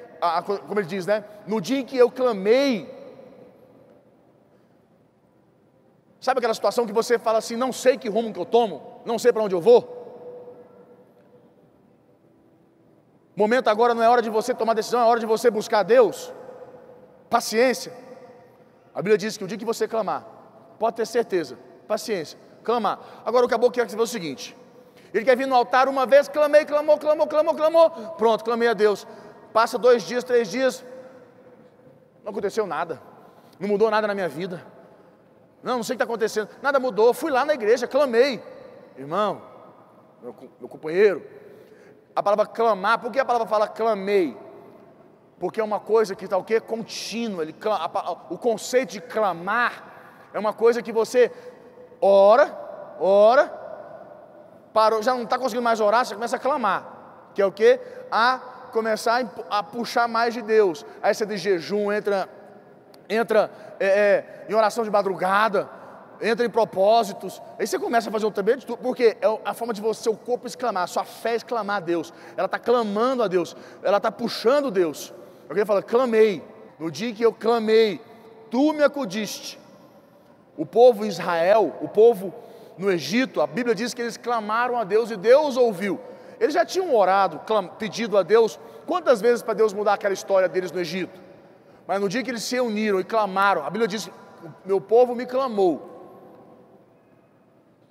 como 0.68 0.78
ele 0.78 0.86
diz, 0.86 1.04
né? 1.04 1.24
No 1.48 1.60
dia 1.60 1.80
em 1.80 1.84
que 1.84 1.96
eu 1.96 2.12
clamei, 2.12 2.93
Sabe 6.24 6.38
aquela 6.38 6.54
situação 6.54 6.86
que 6.86 6.92
você 7.00 7.18
fala 7.18 7.36
assim: 7.36 7.54
não 7.54 7.70
sei 7.70 7.98
que 7.98 8.08
rumo 8.08 8.32
que 8.32 8.40
eu 8.40 8.46
tomo, 8.46 9.02
não 9.04 9.18
sei 9.18 9.30
para 9.30 9.42
onde 9.42 9.54
eu 9.54 9.60
vou? 9.60 9.80
Momento 13.36 13.68
agora 13.68 13.92
não 13.94 14.02
é 14.02 14.08
hora 14.08 14.22
de 14.22 14.30
você 14.30 14.54
tomar 14.54 14.72
decisão, 14.72 15.02
é 15.02 15.04
hora 15.04 15.20
de 15.20 15.26
você 15.26 15.50
buscar 15.50 15.82
Deus. 15.82 16.32
Paciência. 17.28 17.92
A 18.94 19.02
Bíblia 19.02 19.18
diz 19.18 19.36
que 19.36 19.44
o 19.44 19.46
dia 19.46 19.58
que 19.58 19.66
você 19.66 19.86
clamar, 19.86 20.24
pode 20.78 20.96
ter 20.96 21.06
certeza, 21.06 21.58
paciência, 21.86 22.38
clamar. 22.62 23.00
Agora 23.22 23.44
o 23.44 23.48
caboclo 23.48 23.74
quer 23.74 23.86
fazer 23.86 24.00
o 24.00 24.06
seguinte: 24.06 24.56
ele 25.12 25.26
quer 25.26 25.36
vir 25.36 25.46
no 25.46 25.54
altar 25.54 25.88
uma 25.88 26.06
vez, 26.06 26.26
clamei, 26.26 26.64
clamou, 26.64 26.96
clamou, 26.96 27.26
clamou, 27.26 27.54
clamou, 27.54 27.90
pronto, 28.16 28.42
clamei 28.42 28.68
a 28.68 28.72
Deus. 28.72 29.06
Passa 29.52 29.76
dois 29.76 30.02
dias, 30.02 30.24
três 30.24 30.50
dias, 30.50 30.82
não 32.22 32.30
aconteceu 32.30 32.66
nada, 32.66 32.98
não 33.60 33.68
mudou 33.68 33.90
nada 33.90 34.06
na 34.06 34.14
minha 34.14 34.28
vida. 34.30 34.72
Não, 35.64 35.78
não 35.78 35.82
sei 35.82 35.94
o 35.94 35.96
que 35.96 36.02
está 36.02 36.12
acontecendo. 36.12 36.50
Nada 36.60 36.78
mudou. 36.78 37.14
Fui 37.14 37.30
lá 37.30 37.42
na 37.42 37.54
igreja, 37.54 37.88
clamei. 37.88 38.40
Irmão, 38.98 39.40
meu, 40.22 40.36
meu 40.60 40.68
companheiro, 40.68 41.26
a 42.14 42.22
palavra 42.22 42.46
clamar, 42.46 43.00
por 43.00 43.10
que 43.10 43.18
a 43.18 43.24
palavra 43.24 43.48
fala 43.48 43.66
clamei? 43.66 44.36
Porque 45.38 45.60
é 45.60 45.64
uma 45.64 45.80
coisa 45.80 46.14
que 46.14 46.26
está 46.26 46.36
o 46.36 46.44
quê? 46.44 46.60
Contínua. 46.60 47.42
Ele, 47.42 47.54
a, 47.64 48.12
o 48.28 48.36
conceito 48.36 48.90
de 48.90 49.00
clamar 49.00 49.84
é 50.34 50.38
uma 50.38 50.52
coisa 50.52 50.82
que 50.82 50.92
você 50.92 51.32
ora, 52.00 52.56
ora, 53.00 53.48
parou, 54.74 55.02
já 55.02 55.14
não 55.14 55.22
está 55.22 55.38
conseguindo 55.38 55.62
mais 55.62 55.80
orar, 55.80 56.04
você 56.04 56.14
começa 56.14 56.36
a 56.36 56.38
clamar, 56.38 56.86
que 57.34 57.40
é 57.40 57.46
o 57.46 57.52
que? 57.52 57.80
A 58.10 58.38
começar 58.70 59.24
a 59.48 59.62
puxar 59.62 60.06
mais 60.08 60.34
de 60.34 60.42
Deus. 60.42 60.84
Aí 61.02 61.14
você 61.14 61.24
de 61.24 61.38
jejum, 61.38 61.90
entra, 61.90 62.28
entra 63.08 63.50
é, 63.78 63.86
é, 63.86 64.46
em 64.48 64.54
oração 64.54 64.84
de 64.84 64.90
madrugada, 64.90 65.68
entra 66.20 66.44
em 66.44 66.50
propósitos. 66.50 67.40
Aí 67.58 67.66
você 67.66 67.78
começa 67.78 68.08
a 68.08 68.12
fazer 68.12 68.30
também 68.32 68.56
de 68.56 68.66
tudo, 68.66 68.78
porque 68.78 69.16
é 69.20 69.40
a 69.44 69.54
forma 69.54 69.74
de 69.74 69.80
você, 69.80 70.02
seu 70.02 70.16
corpo 70.16 70.46
exclamar, 70.46 70.88
sua 70.88 71.04
fé 71.04 71.34
exclamar 71.34 71.76
a 71.76 71.80
Deus. 71.80 72.12
Ela 72.36 72.46
está 72.46 72.58
clamando 72.58 73.22
a 73.22 73.28
Deus, 73.28 73.56
ela 73.82 73.98
está 73.98 74.10
puxando 74.10 74.70
Deus. 74.70 75.12
Alguém 75.48 75.64
fala, 75.64 75.82
clamei. 75.82 76.42
No 76.78 76.90
dia 76.90 77.12
que 77.12 77.22
eu 77.22 77.32
clamei, 77.32 78.00
tu 78.50 78.72
me 78.72 78.82
acudiste. 78.82 79.58
O 80.56 80.66
povo 80.66 81.04
Israel, 81.04 81.76
o 81.80 81.88
povo 81.88 82.34
no 82.76 82.90
Egito, 82.90 83.40
a 83.40 83.46
Bíblia 83.46 83.74
diz 83.74 83.94
que 83.94 84.02
eles 84.02 84.16
clamaram 84.16 84.76
a 84.76 84.84
Deus 84.84 85.10
e 85.10 85.16
Deus 85.16 85.56
ouviu. 85.56 86.00
Eles 86.40 86.54
já 86.54 86.64
tinham 86.64 86.94
orado, 86.94 87.40
pedido 87.78 88.18
a 88.18 88.22
Deus, 88.22 88.58
quantas 88.86 89.20
vezes 89.20 89.42
para 89.42 89.54
Deus 89.54 89.72
mudar 89.72 89.94
aquela 89.94 90.14
história 90.14 90.48
deles 90.48 90.72
no 90.72 90.80
Egito? 90.80 91.23
Mas 91.86 92.00
no 92.00 92.08
dia 92.08 92.22
que 92.22 92.30
eles 92.30 92.42
se 92.42 92.58
uniram 92.60 93.00
e 93.00 93.04
clamaram, 93.04 93.64
a 93.64 93.70
Bíblia 93.70 93.88
diz: 93.88 94.10
Meu 94.64 94.80
povo 94.80 95.14
me 95.14 95.26
clamou. 95.26 95.90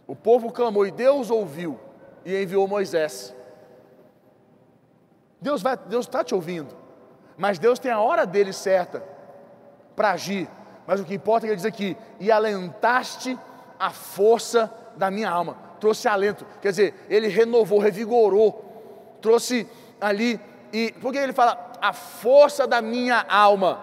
O 0.08 0.16
povo 0.16 0.52
clamou 0.52 0.86
e 0.86 0.92
Deus 0.92 1.30
ouviu 1.30 1.80
e 2.26 2.36
enviou 2.42 2.68
Moisés. 2.68 3.34
Deus 5.40 5.62
vai, 5.62 5.78
Deus 5.78 6.06
está 6.06 6.24
te 6.24 6.34
ouvindo, 6.34 6.76
mas 7.38 7.60
Deus 7.60 7.80
tem 7.80 7.92
a 7.92 8.00
hora 8.00 8.26
dele 8.26 8.54
certa 8.54 9.04
para 9.96 10.12
agir. 10.12 10.50
Mas 10.86 11.00
o 11.00 11.06
que 11.06 11.14
importa 11.14 11.46
é 11.46 11.48
que 11.48 11.52
ele 11.52 11.58
diz 11.58 11.66
aqui: 11.66 11.98
e 12.20 12.32
alentaste 12.32 13.38
a 13.80 13.90
força 13.90 14.72
da 14.96 15.10
minha 15.10 15.30
alma 15.30 15.64
trouxe 15.84 16.08
alento, 16.08 16.46
quer 16.62 16.70
dizer, 16.70 16.94
ele 17.10 17.28
renovou, 17.28 17.78
revigorou, 17.78 18.64
trouxe 19.20 19.68
ali, 20.00 20.40
e 20.72 20.94
porque 21.02 21.18
ele 21.18 21.34
fala, 21.34 21.73
a 21.84 21.92
força 21.92 22.66
da 22.66 22.82
minha 22.82 23.26
alma. 23.28 23.78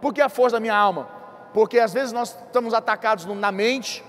Por 0.00 0.12
que 0.12 0.20
a 0.20 0.28
força 0.28 0.56
da 0.56 0.60
minha 0.60 0.74
alma? 0.74 1.08
Porque 1.54 1.78
às 1.78 1.92
vezes 1.92 2.10
nós 2.10 2.36
estamos 2.46 2.74
atacados 2.74 3.24
na 3.24 3.52
mente, 3.52 4.04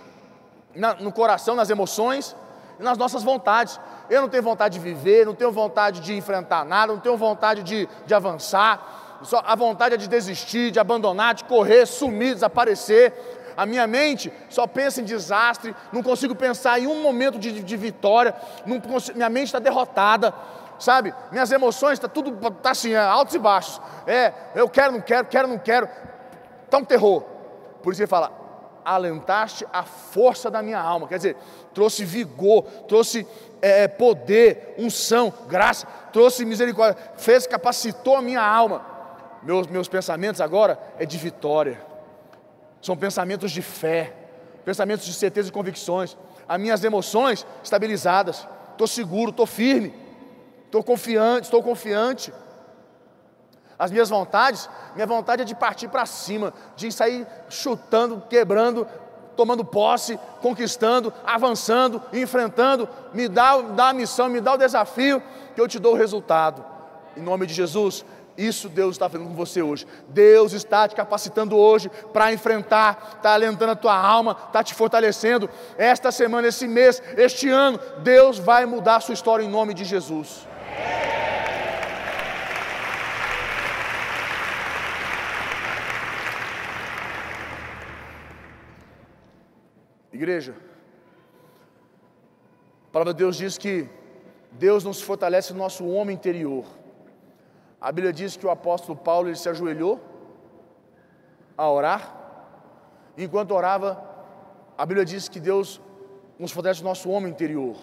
no 0.99 1.12
coração, 1.12 1.55
nas 1.55 1.69
emoções 1.69 2.36
e 2.79 2.84
nas 2.84 2.97
nossas 2.97 3.21
vontades. 3.21 3.79
Eu 4.10 4.21
não 4.21 4.27
tenho 4.27 4.41
vontade 4.41 4.79
de 4.79 4.84
viver, 4.84 5.27
não 5.27 5.36
tenho 5.36 5.51
vontade 5.51 5.99
de 5.99 6.15
enfrentar 6.15 6.65
nada, 6.65 6.93
não 6.93 6.99
tenho 6.99 7.15
vontade 7.15 7.62
de, 7.62 7.88
de 8.07 8.13
avançar, 8.15 9.19
só 9.23 9.43
a 9.45 9.55
vontade 9.55 9.93
é 9.93 9.97
de 9.97 10.07
desistir, 10.07 10.71
de 10.71 10.79
abandonar, 10.79 11.36
de 11.36 11.43
correr, 11.43 11.86
sumir, 11.86 12.34
desaparecer. 12.34 13.13
A 13.55 13.65
minha 13.65 13.86
mente 13.86 14.34
só 14.49 14.65
pensa 14.65 14.99
em 14.99 15.03
desastre, 15.03 15.75
não 15.91 16.01
consigo 16.01 16.34
pensar 16.34 16.79
em 16.79 16.88
um 16.88 17.03
momento 17.03 17.38
de, 17.38 17.62
de 17.62 17.77
vitória, 17.77 18.34
consigo, 18.88 19.17
minha 19.17 19.29
mente 19.29 19.47
está 19.47 19.60
derrotada, 19.60 20.34
sabe? 20.81 21.13
Minhas 21.31 21.51
emoções 21.51 21.93
está 21.93 22.07
tudo 22.07 22.31
tá 22.51 22.71
assim, 22.71 22.93
é, 22.93 22.97
altos 22.97 23.35
e 23.35 23.39
baixos. 23.39 23.79
É, 24.05 24.33
eu 24.55 24.67
quero, 24.67 24.93
não 24.93 25.01
quero, 25.01 25.27
quero, 25.27 25.47
não 25.47 25.57
quero. 25.57 25.87
Está 26.65 26.77
um 26.77 26.85
terror. 26.85 27.23
Por 27.81 27.93
isso 27.93 28.01
ele 28.01 28.07
fala: 28.07 28.31
alentaste 28.83 29.65
a 29.71 29.83
força 29.83 30.51
da 30.51 30.61
minha 30.61 30.79
alma. 30.79 31.07
Quer 31.07 31.17
dizer, 31.17 31.37
trouxe 31.73 32.03
vigor, 32.03 32.63
trouxe 32.87 33.25
é, 33.61 33.83
é 33.83 33.87
poder, 33.87 34.75
unção, 34.77 35.33
graça, 35.47 35.87
trouxe 36.11 36.43
misericórdia, 36.43 37.01
fez, 37.15 37.47
capacitou 37.47 38.17
a 38.17 38.21
minha 38.21 38.41
alma. 38.41 38.85
Meus, 39.43 39.67
meus 39.67 39.87
pensamentos 39.87 40.41
agora 40.41 40.77
é 40.99 41.05
de 41.05 41.17
vitória 41.17 41.91
são 42.81 42.97
pensamentos 42.97 43.51
de 43.51 43.61
fé, 43.61 44.11
pensamentos 44.65 45.05
de 45.05 45.13
certeza 45.13 45.49
e 45.49 45.51
convicções. 45.51 46.17
As 46.47 46.59
minhas 46.59 46.83
emoções 46.83 47.45
estabilizadas. 47.63 48.47
Estou 48.71 48.87
seguro, 48.87 49.29
estou 49.29 49.45
firme, 49.45 49.93
estou 50.71 50.81
confiante, 50.81 51.43
estou 51.43 51.62
confiante. 51.62 52.34
As 53.77 53.91
minhas 53.91 54.10
vontades, 54.10 54.69
minha 54.95 55.05
vontade 55.05 55.41
é 55.41 55.45
de 55.45 55.53
partir 55.53 55.89
para 55.89 56.05
cima, 56.05 56.53
de 56.77 56.89
sair 56.91 57.27
chutando, 57.49 58.23
quebrando, 58.29 58.88
tomando 59.36 59.65
posse, 59.65 60.17
conquistando, 60.41 61.13
avançando, 61.25 62.01
enfrentando. 62.13 62.88
Me 63.13 63.27
dá, 63.27 63.60
dá 63.60 63.89
a 63.89 63.93
missão, 63.93 64.29
me 64.29 64.39
dá 64.39 64.53
o 64.53 64.57
desafio, 64.57 65.21
que 65.53 65.60
eu 65.60 65.67
te 65.67 65.77
dou 65.77 65.93
o 65.93 65.97
resultado. 65.97 66.63
Em 67.17 67.21
nome 67.21 67.45
de 67.45 67.53
Jesus, 67.53 68.05
isso 68.38 68.69
Deus 68.69 68.95
está 68.95 69.10
fazendo 69.10 69.27
com 69.27 69.36
você 69.36 69.62
hoje. 69.62 69.86
Deus 70.07 70.53
está 70.53 70.88
te 70.88 70.95
capacitando 70.95 71.57
hoje 71.57 71.91
para 72.13 72.31
enfrentar, 72.31 73.15
está 73.17 73.34
alentando 73.34 73.73
a 73.73 73.75
tua 73.75 73.97
alma, 73.97 74.38
está 74.47 74.63
te 74.63 74.73
fortalecendo. 74.73 75.49
Esta 75.77 76.13
semana, 76.13 76.47
esse 76.47 76.65
mês, 76.65 77.03
este 77.17 77.49
ano, 77.49 77.77
Deus 78.03 78.39
vai 78.39 78.65
mudar 78.65 78.97
a 78.97 78.99
sua 79.01 79.13
história 79.13 79.43
em 79.43 79.49
nome 79.49 79.73
de 79.73 79.84
Jesus. 79.84 80.50
Igreja, 90.21 90.53
a 92.89 92.91
palavra 92.91 93.13
de 93.13 93.17
Deus 93.17 93.38
diz 93.38 93.57
que 93.57 93.89
Deus 94.51 94.84
nos 94.84 95.01
fortalece 95.01 95.51
no 95.51 95.60
nosso 95.60 95.88
homem 95.88 96.15
interior. 96.15 96.63
A 97.79 97.91
Bíblia 97.91 98.13
diz 98.13 98.38
que 98.38 98.45
o 98.45 98.51
apóstolo 98.51 98.95
Paulo 98.95 99.29
ele 99.29 99.36
se 99.36 99.49
ajoelhou 99.49 99.99
a 101.57 101.67
orar. 101.67 102.15
Enquanto 103.17 103.55
orava, 103.55 104.03
a 104.77 104.86
Bíblia 104.86 105.05
diz 105.05 105.27
que 105.27 105.39
Deus 105.39 105.81
nos 106.38 106.51
fortalece 106.51 106.81
o 106.81 106.84
nosso 106.84 107.10
homem 107.10 107.31
interior. 107.31 107.77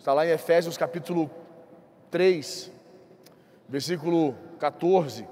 Está 0.00 0.14
lá 0.14 0.26
em 0.26 0.30
Efésios 0.30 0.78
capítulo 0.78 1.30
3, 2.10 2.72
versículo 3.68 4.34
14. 4.58 5.28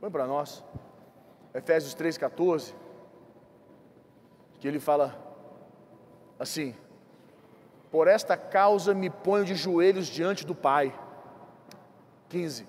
Põe 0.00 0.10
para 0.10 0.26
nós. 0.26 0.64
Efésios 1.52 1.92
3, 1.92 2.16
14. 2.16 2.74
Que 4.58 4.66
ele 4.66 4.80
fala 4.80 5.14
assim: 6.38 6.74
Por 7.90 8.08
esta 8.08 8.38
causa 8.38 8.94
me 8.94 9.10
ponho 9.10 9.44
de 9.44 9.54
joelhos 9.54 10.06
diante 10.06 10.46
do 10.46 10.54
Pai 10.54 10.98
15. 12.30 12.66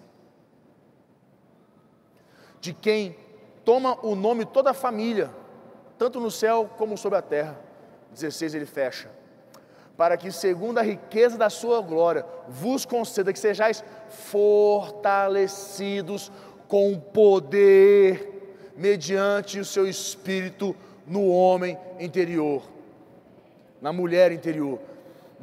De 2.59 2.73
quem 2.73 3.15
toma 3.63 3.97
o 4.05 4.15
nome 4.15 4.43
toda 4.43 4.71
a 4.71 4.73
família, 4.73 5.33
tanto 5.97 6.19
no 6.19 6.29
céu 6.29 6.69
como 6.77 6.97
sobre 6.97 7.19
a 7.19 7.21
terra. 7.21 7.57
16 8.11 8.53
ele 8.53 8.65
fecha. 8.65 9.22
Para 9.95 10.17
que, 10.17 10.31
segundo 10.31 10.79
a 10.79 10.81
riqueza 10.81 11.37
da 11.37 11.49
sua 11.49 11.81
glória, 11.81 12.25
vos 12.47 12.85
conceda 12.85 13.31
que 13.31 13.39
sejais 13.39 13.83
fortalecidos 14.09 16.31
com 16.67 16.99
poder, 16.99 18.71
mediante 18.75 19.59
o 19.59 19.65
seu 19.65 19.87
espírito 19.87 20.75
no 21.05 21.29
homem 21.29 21.77
interior, 21.99 22.63
na 23.81 23.93
mulher 23.93 24.31
interior 24.31 24.79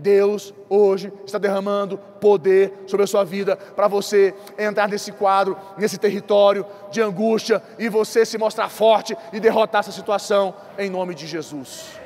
Deus 0.01 0.53
hoje 0.69 1.13
está 1.27 1.39
derramando 1.39 1.99
poder 1.99 2.73
sobre 2.87 3.05
a 3.05 3.07
sua 3.07 3.25
vida 3.25 3.57
para 3.57 3.87
você 3.87 4.35
entrar 4.59 4.89
nesse 4.89 5.13
quadro, 5.13 5.57
nesse 5.77 5.99
território 5.99 6.67
de 6.91 7.01
angústia 7.01 7.63
e 7.79 7.89
você 7.89 8.25
se 8.25 8.39
mostrar 8.39 8.69
forte 8.69 9.17
e 9.33 9.39
derrotar 9.39 9.81
essa 9.81 9.93
situação 9.93 10.55
em 10.79 10.91
nome 10.91 11.15
de 11.15 11.27
Jesus. 11.27 12.00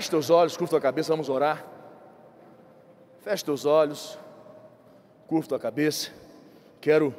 Feche 0.00 0.12
teus 0.12 0.30
olhos, 0.30 0.56
curva 0.56 0.70
tua 0.70 0.80
cabeça, 0.80 1.12
vamos 1.12 1.28
orar. 1.28 1.62
Feche 3.20 3.44
teus 3.44 3.66
olhos, 3.66 4.18
curva 5.28 5.46
tua 5.46 5.58
cabeça. 5.58 6.10
Quero 6.80 7.14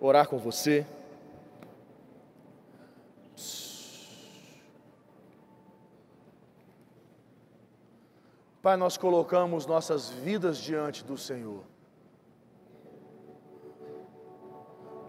orar 0.00 0.28
com 0.28 0.38
você. 0.38 0.86
Pai, 8.62 8.76
nós 8.76 8.96
colocamos 8.96 9.66
nossas 9.66 10.10
vidas 10.10 10.56
diante 10.58 11.02
do 11.02 11.18
Senhor. 11.18 11.64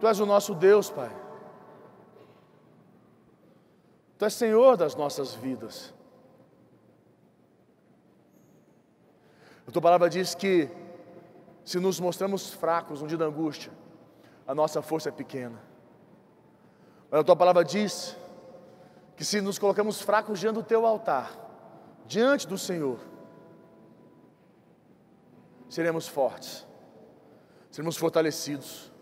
Tu 0.00 0.08
és 0.08 0.18
o 0.18 0.26
nosso 0.26 0.56
Deus, 0.56 0.90
Pai. 0.90 1.14
Tu 4.18 4.24
és 4.24 4.34
Senhor 4.34 4.76
das 4.76 4.96
nossas 4.96 5.32
vidas. 5.34 5.94
A 9.72 9.80
tua 9.80 9.80
palavra 9.80 10.10
diz 10.10 10.34
que 10.34 10.68
se 11.64 11.80
nos 11.80 11.98
mostramos 11.98 12.50
fracos 12.52 13.00
no 13.00 13.08
dia 13.08 13.16
da 13.16 13.24
angústia, 13.24 13.72
a 14.46 14.54
nossa 14.54 14.82
força 14.82 15.08
é 15.08 15.12
pequena. 15.12 15.58
Mas 17.10 17.20
a 17.22 17.24
tua 17.24 17.34
palavra 17.34 17.64
diz 17.64 18.14
que 19.16 19.24
se 19.24 19.40
nos 19.40 19.58
colocamos 19.58 20.02
fracos 20.02 20.38
diante 20.38 20.56
do 20.56 20.62
teu 20.62 20.84
altar, 20.84 21.32
diante 22.06 22.46
do 22.46 22.58
Senhor, 22.58 22.98
seremos 25.70 26.06
fortes. 26.06 26.66
sermos 27.70 27.96
fortalecidos. 27.96 28.92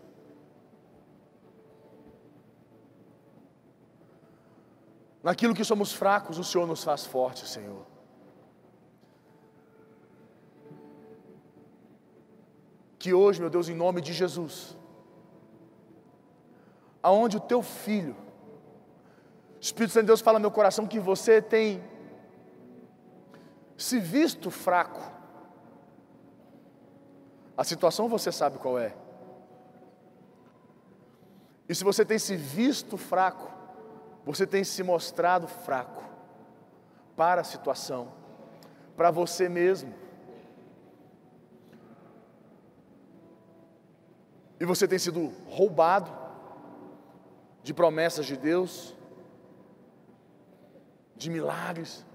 Naquilo 5.21 5.53
que 5.53 5.65
somos 5.65 5.91
fracos, 5.91 6.39
o 6.39 6.45
Senhor 6.45 6.65
nos 6.65 6.81
faz 6.81 7.05
fortes, 7.05 7.49
Senhor. 7.49 7.90
Que 13.01 13.15
hoje, 13.15 13.41
meu 13.41 13.49
Deus, 13.49 13.67
em 13.67 13.73
nome 13.73 13.99
de 13.99 14.13
Jesus, 14.13 14.77
aonde 17.01 17.37
o 17.37 17.39
teu 17.39 17.63
filho, 17.63 18.15
o 19.57 19.59
Espírito 19.59 19.93
Santo 19.93 20.03
de 20.03 20.07
Deus 20.07 20.21
fala 20.21 20.37
no 20.37 20.43
meu 20.43 20.51
coração 20.51 20.85
que 20.85 20.99
você 20.99 21.41
tem 21.41 21.83
se 23.75 23.99
visto 23.99 24.51
fraco. 24.51 25.01
A 27.57 27.63
situação 27.63 28.07
você 28.07 28.31
sabe 28.31 28.59
qual 28.59 28.77
é. 28.77 28.93
E 31.67 31.73
se 31.73 31.83
você 31.83 32.05
tem 32.05 32.19
se 32.19 32.35
visto 32.35 32.97
fraco, 32.97 33.51
você 34.23 34.45
tem 34.45 34.63
se 34.63 34.83
mostrado 34.83 35.47
fraco 35.47 36.03
para 37.15 37.41
a 37.41 37.43
situação, 37.43 38.13
para 38.95 39.09
você 39.09 39.49
mesmo. 39.49 40.00
E 44.61 44.65
você 44.65 44.87
tem 44.87 44.99
sido 44.99 45.33
roubado 45.57 46.09
de 47.61 47.73
promessas 47.73 48.25
de 48.25 48.37
Deus, 48.37 48.95
de 51.15 51.29
milagres, 51.29 52.05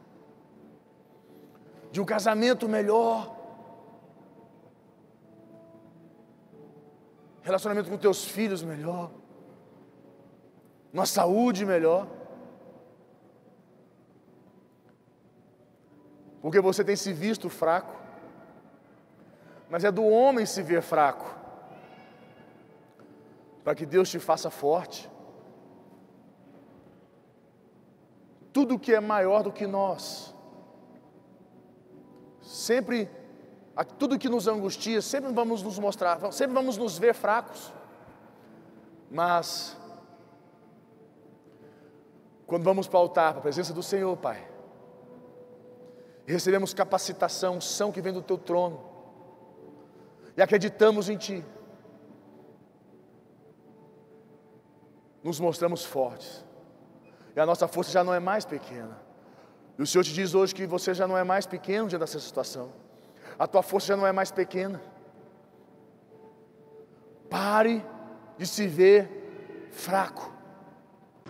de 1.92 2.00
um 2.00 2.06
casamento 2.06 2.66
melhor, 2.68 3.37
relacionamento 7.42 7.90
com 7.90 7.98
teus 7.98 8.24
filhos 8.24 8.62
melhor 8.62 9.11
uma 10.96 11.04
saúde 11.04 11.66
melhor. 11.66 12.09
Porque 16.40 16.59
você 16.59 16.82
tem 16.82 16.96
se 16.96 17.12
visto 17.12 17.50
fraco, 17.50 17.94
mas 19.68 19.85
é 19.85 19.92
do 19.92 20.04
homem 20.06 20.46
se 20.46 20.62
ver 20.62 20.80
fraco, 20.80 21.36
para 23.66 23.74
que 23.74 23.85
Deus 23.85 24.09
te 24.09 24.20
faça 24.20 24.48
forte. 24.48 25.11
Tudo 28.52 28.79
que 28.79 28.94
é 28.94 29.00
maior 29.00 29.42
do 29.42 29.50
que 29.50 29.66
nós, 29.66 30.33
sempre, 32.40 33.11
tudo 33.98 34.20
que 34.20 34.29
nos 34.29 34.46
angustia, 34.46 35.02
sempre 35.02 35.33
vamos 35.33 35.64
nos 35.64 35.81
mostrar, 35.81 36.31
sempre 36.31 36.55
vamos 36.55 36.76
nos 36.76 36.96
ver 36.96 37.12
fracos, 37.12 37.72
mas 39.11 39.76
quando 42.46 42.62
vamos 42.62 42.87
para 42.87 43.00
o 43.00 43.02
altar, 43.02 43.33
para 43.33 43.40
a 43.40 43.42
presença 43.42 43.72
do 43.72 43.83
Senhor, 43.83 44.16
Pai, 44.16 44.48
recebemos 46.24 46.72
capacitação, 46.72 47.57
unção 47.57 47.90
que 47.90 48.00
vem 48.00 48.12
do 48.12 48.22
Teu 48.22 48.38
trono, 48.38 48.81
e 50.37 50.40
acreditamos 50.40 51.09
em 51.09 51.16
Ti, 51.16 51.44
nos 55.26 55.40
mostramos 55.40 55.84
fortes, 55.84 56.44
e 57.34 57.40
a 57.40 57.44
nossa 57.44 57.66
força 57.66 57.90
já 57.90 58.04
não 58.04 58.14
é 58.14 58.20
mais 58.20 58.44
pequena. 58.44 58.96
E 59.76 59.82
o 59.82 59.86
Senhor 59.86 60.04
te 60.04 60.12
diz 60.12 60.34
hoje 60.34 60.54
que 60.54 60.66
você 60.66 60.94
já 60.94 61.06
não 61.08 61.18
é 61.18 61.24
mais 61.24 61.44
pequeno 61.46 61.88
diante 61.88 62.00
dessa 62.00 62.20
situação, 62.20 62.70
a 63.36 63.44
tua 63.46 63.62
força 63.62 63.88
já 63.88 63.96
não 63.96 64.06
é 64.06 64.12
mais 64.12 64.30
pequena. 64.30 64.80
Pare 67.28 67.84
de 68.38 68.46
se 68.46 68.68
ver 68.68 69.68
fraco. 69.72 70.32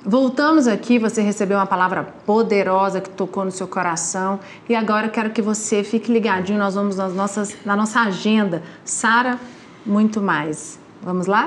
Voltamos 0.05 0.69
aqui, 0.69 0.99
você 0.99 1.23
recebeu 1.23 1.57
uma 1.57 1.67
palavra 1.67 2.05
poderosa 2.27 3.01
que 3.01 3.09
tocou 3.09 3.47
no 3.47 3.51
seu 3.51 3.67
coração 3.67 4.39
e 4.69 4.75
agora 4.75 5.09
quero 5.09 5.31
que 5.31 5.41
você 5.41 5.83
fique 5.83 6.13
ligadinho, 6.13 6.59
nós 6.59 6.75
vamos 6.75 6.97
nas 6.97 7.15
nossas, 7.15 7.57
na 7.65 7.75
nossa 7.75 8.01
agenda. 8.01 8.63
Sara, 8.85 9.41
muito 9.87 10.21
mais. 10.21 10.79
Vamos 11.03 11.27
lá? 11.27 11.45